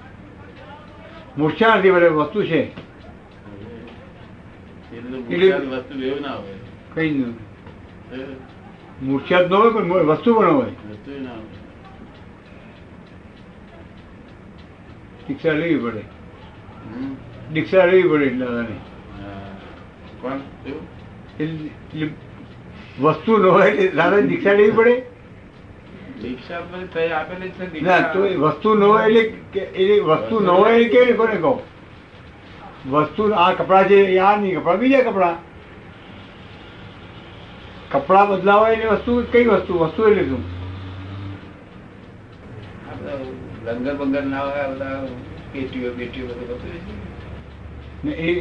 મૂર્છા 1.37 1.67
વડે 1.89 2.07
વસ્તુ 2.07 2.43
છે. 2.43 2.71
વસ્તુ 5.69 6.01
એવું 6.01 6.21
ના 6.21 6.33
હોય. 6.33 6.53
કઈ 6.95 7.09
નહીં 7.09 7.35
હે? 8.11 8.25
ન 9.49 9.53
હોય 9.53 9.73
પણ 9.73 9.83
વસ્તુ 9.83 10.33
પણ 10.33 10.45
હોય. 10.45 10.71
દીક્ષા 15.27 15.51
લેવી 15.51 15.77
પડે. 15.77 16.01
દીક્ષા 17.53 17.85
લેવી 17.85 18.09
પડે 18.09 18.25
એટલે 18.25 18.45
દાદાને 18.45 18.75
વસ્તુ 23.01 23.37
ન 23.37 23.45
હોય 23.45 23.87
દાદાને 23.87 24.21
દીક્ષા 24.21 24.53
લેવી 24.53 24.71
પડે? 24.71 25.16
દીક્ષા 26.21 26.61
બધી 26.63 27.11
આપેલી 27.11 27.51
છે 27.73 27.81
ના 27.81 28.01
તો 28.13 28.25
એ 28.25 28.35
વસ્તુ 28.37 28.75
ન 28.75 28.81
હોય 28.83 29.05
એટલે 29.07 29.23
એ 29.75 30.01
વસ્તુ 30.01 30.39
ન 30.39 30.47
હોય 30.49 30.75
એટલે 30.75 30.89
કેવી 30.89 31.17
કોને 31.17 31.37
કહો? 31.37 31.53
વસ્તુ 32.87 33.23
આ 33.35 33.53
કપડા 33.53 33.83
છે 33.83 33.97
એ 34.07 34.19
આ 34.19 34.35
નહીં 34.37 34.59
કપડા 34.59 34.77
બીજા 34.77 35.03
કપડા. 35.03 35.35
કપડા 37.91 38.25
બદલાવાય 38.27 38.73
એટલે 38.73 38.89
વસ્તુ 38.91 39.11
કઈ 39.31 39.45
વસ્તુ? 39.45 39.73
વસ્તુ 39.81 40.01
એટલે 40.03 40.23
શું? 40.25 40.43
લંગર 43.67 43.95
બંગર 43.95 44.25
ના 44.25 44.39
હોય 44.39 44.65
પેટીઓ 45.53 45.91
બધું 45.91 46.59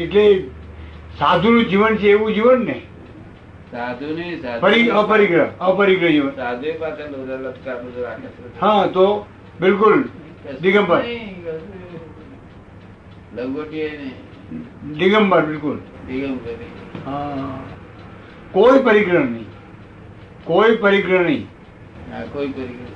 એટલે 0.03 0.25
સાધુનું 1.19 1.65
જીવન 1.65 1.99
છે 1.99 2.11
એવું 2.11 2.33
જીવન 2.35 2.65
ને? 2.65 2.77
સાધુ 3.71 4.07
નહીં 4.15 4.43
સાધુ 4.43 4.61
પરી 4.61 4.91
અપરિગ્રહ 4.91 5.49
અપરિગ્રહ 5.61 6.37
સાધુ 6.37 6.69
પાસે 6.81 7.03
બધા 7.09 7.41
લટકા 7.41 7.75
બધું 7.75 8.03
રાખે 8.03 8.29
હા 8.61 8.87
તો 8.87 9.27
બિલકુલ 9.61 10.05
દિગંબર. 10.63 11.03
નહીં, 11.03 11.45
નહીં 13.99 14.15
દિગંબર 14.99 15.43
બિલકુલ. 15.43 15.79
દિગંબરી. 16.09 16.71
હા. 17.07 17.59
કોઈ 18.53 18.79
પરિગ્રહ 18.79 19.25
નહીં. 19.25 19.47
કોઈ 20.45 20.77
પરિગ્રહ 20.77 21.23
નહીં. 21.23 21.47
આ 22.15 22.25
કોઈ 22.33 22.49
પરિગ્રહ 22.49 22.95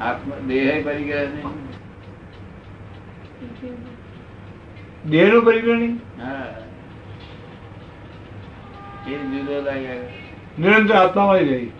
આત્મા 0.00 0.34
દેહ 0.48 0.84
પરિગ્રહ 0.84 1.28
નહીં. 1.28 1.54
દેહનો 5.10 5.40
પરિગ્રહ 5.40 5.76
નહીં? 5.76 6.00
હા. 6.20 6.45
એ 9.06 9.14
જુદો 9.32 9.56
નિરંતર 10.58 10.96
આત્મામાં 10.96 11.38
રહી. 11.40 11.72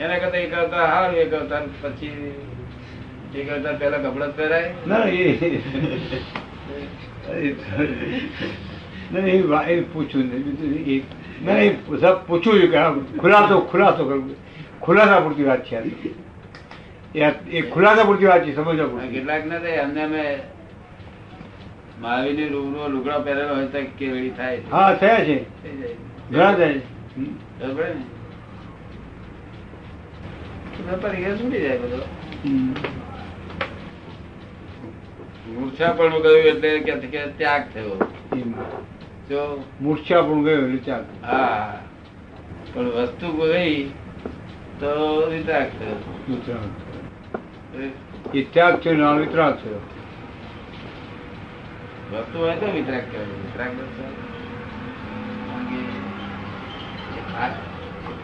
એના 0.00 0.18
કરતા 0.18 0.38
એક 0.38 0.52
અવતાર 0.54 0.86
હારું 0.92 1.16
એક 1.16 1.32
અવતાર 1.32 1.62
પછી 1.82 2.32
એક 3.34 3.48
અવતાર 3.50 3.74
પેલા 3.78 3.98
કપડા 3.98 4.30
પહેરાય. 4.30 4.70
ના 4.86 5.04
એ 5.04 5.16
ના 9.12 9.62
એ 9.62 9.80
પૂછ્યું 9.92 10.26
નહીં. 10.26 11.02
ના 11.44 11.58
એ 11.58 11.70
પૂછ્યું 12.26 12.60
કે 12.72 12.78
ખુલાસો 13.20 13.56
ખુલાસો 13.70 14.02
કરવું 14.04 14.36
ખુલાસા 14.80 15.20
પૂરતી 15.20 15.44
વાત 15.44 15.62
છે 15.64 15.76
એ 17.54 17.62
ખુલાસા 17.72 18.04
પૂરતી 18.04 18.26
વાત 18.26 18.42
છે 18.44 18.52
સમજવા 18.54 19.10
કેટલાક 19.12 19.42
ના 19.46 19.58
થાય 19.58 19.80
અમને 19.82 20.02
અમે 20.02 20.22
મહાવીરની 22.00 22.48
રૂબરૂ 22.48 22.88
લુગડા 22.88 23.18
પહેરેલો 23.18 23.54
હોય 23.54 23.66
તો 23.66 23.78
કેવડી 23.98 24.30
થાય. 24.30 24.60
હા 24.72 24.94
થયા 24.94 25.24
છે. 25.24 25.46
ઘણા 26.30 26.54
થયા 26.54 26.72
ગયું 36.20 36.46
એટલે 36.46 36.78
કે 36.78 37.26
ત્યાગ 37.26 37.62
થયો. 37.74 37.96
જો 39.30 39.64
મૂર્છા 39.80 40.22
પણ 40.22 40.44
ગયો 40.44 40.56
એટલે 40.56 40.78
ચાલ 40.78 41.04
હા. 41.22 41.80
પણ 42.74 42.84
વસ્તુ 42.84 43.32
ગઈ 43.32 43.90
તો 44.80 44.90
વિતરાગ 45.30 45.68
થયો. 45.78 46.58
એ 48.34 48.42
ત્યાગ 48.42 48.80
છે 48.80 48.92
ના 48.92 49.12
વિતરાગ 49.12 49.54
થયો. 49.54 49.80
વસ્તુ 52.12 52.36
હોય 52.38 52.56
તો 52.60 52.66
વિતરાગ 52.76 53.04
કહેવાય. 53.10 53.36
વિતરાગ 53.44 53.72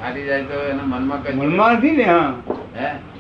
ફાટી 0.01 0.25
જાય 0.29 0.45
તો 0.51 0.57
એના 0.71 0.89
મનમાં 0.93 1.21
કઈ 1.25 1.35
મનમાં 1.41 1.73
નથી 1.79 1.97
ને 1.99 2.05
હા. 2.05 2.31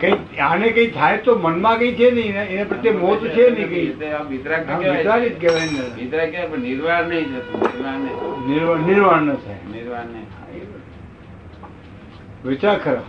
કઈ 0.01 0.15
આને 0.47 0.67
કઈ 0.77 0.87
થાય 0.97 1.19
તો 1.27 1.33
મનમાં 1.39 1.77
કઈ 1.79 1.93
છે 1.99 2.07
નહીં 2.11 2.37
એના 2.45 2.69
પ્રત્યે 2.71 2.95
મોહ 3.01 3.15
તો 3.21 3.27
છે 3.37 3.45
નહીં 3.51 3.69
કઈ. 3.69 3.87
વિતરાગ. 4.31 4.63
વિતરાગ 4.85 5.23
જ 5.25 5.35
કહેવાય 5.43 5.69
ને. 5.75 5.83
વિતરાગ 5.99 6.29
કહેવાય 6.31 6.51
પણ 6.51 6.63
નિર્વાણ 6.69 7.05
નહીં 7.09 7.29
થતું. 7.35 7.61
નિર્વાણ 7.67 8.01
નહીં 8.01 8.87
નિર્વાણ 8.87 9.23
ન 9.27 9.37
થાય. 9.45 9.61
નિર્વાણ 9.75 10.09
નહીં 10.13 10.27
વિચાર 12.45 12.79
ખરા 12.79 13.07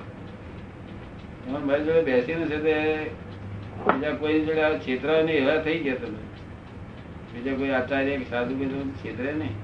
મારી 1.65 1.86
જોડે 1.86 2.02
બેસીને 2.04 2.46
છે 2.52 2.58
તે 2.65 2.76
બીજા 3.86 4.13
કોઈ 4.20 4.39
જોડે 4.46 4.62
આ 4.68 4.78
છેતરા 4.86 5.22
નહીં 5.24 5.39
એવા 5.44 5.60
થઈ 5.65 5.80
ગયા 5.86 6.02
તમે? 6.02 6.20
બીજા 7.36 7.56
કોઈ 7.56 7.69
આચાર્ય 7.69 8.17
સાધુ 8.17 8.56
બધું 8.56 8.95
છેતરે 8.95 9.34
નહીં. 9.34 9.56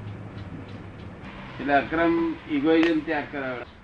એટલે 1.60 1.74
અક્રમ 1.74 2.34
ઇગોઇઝમ 2.52 3.00
ત્યાગ 3.00 3.24
કરાવે. 3.32 3.81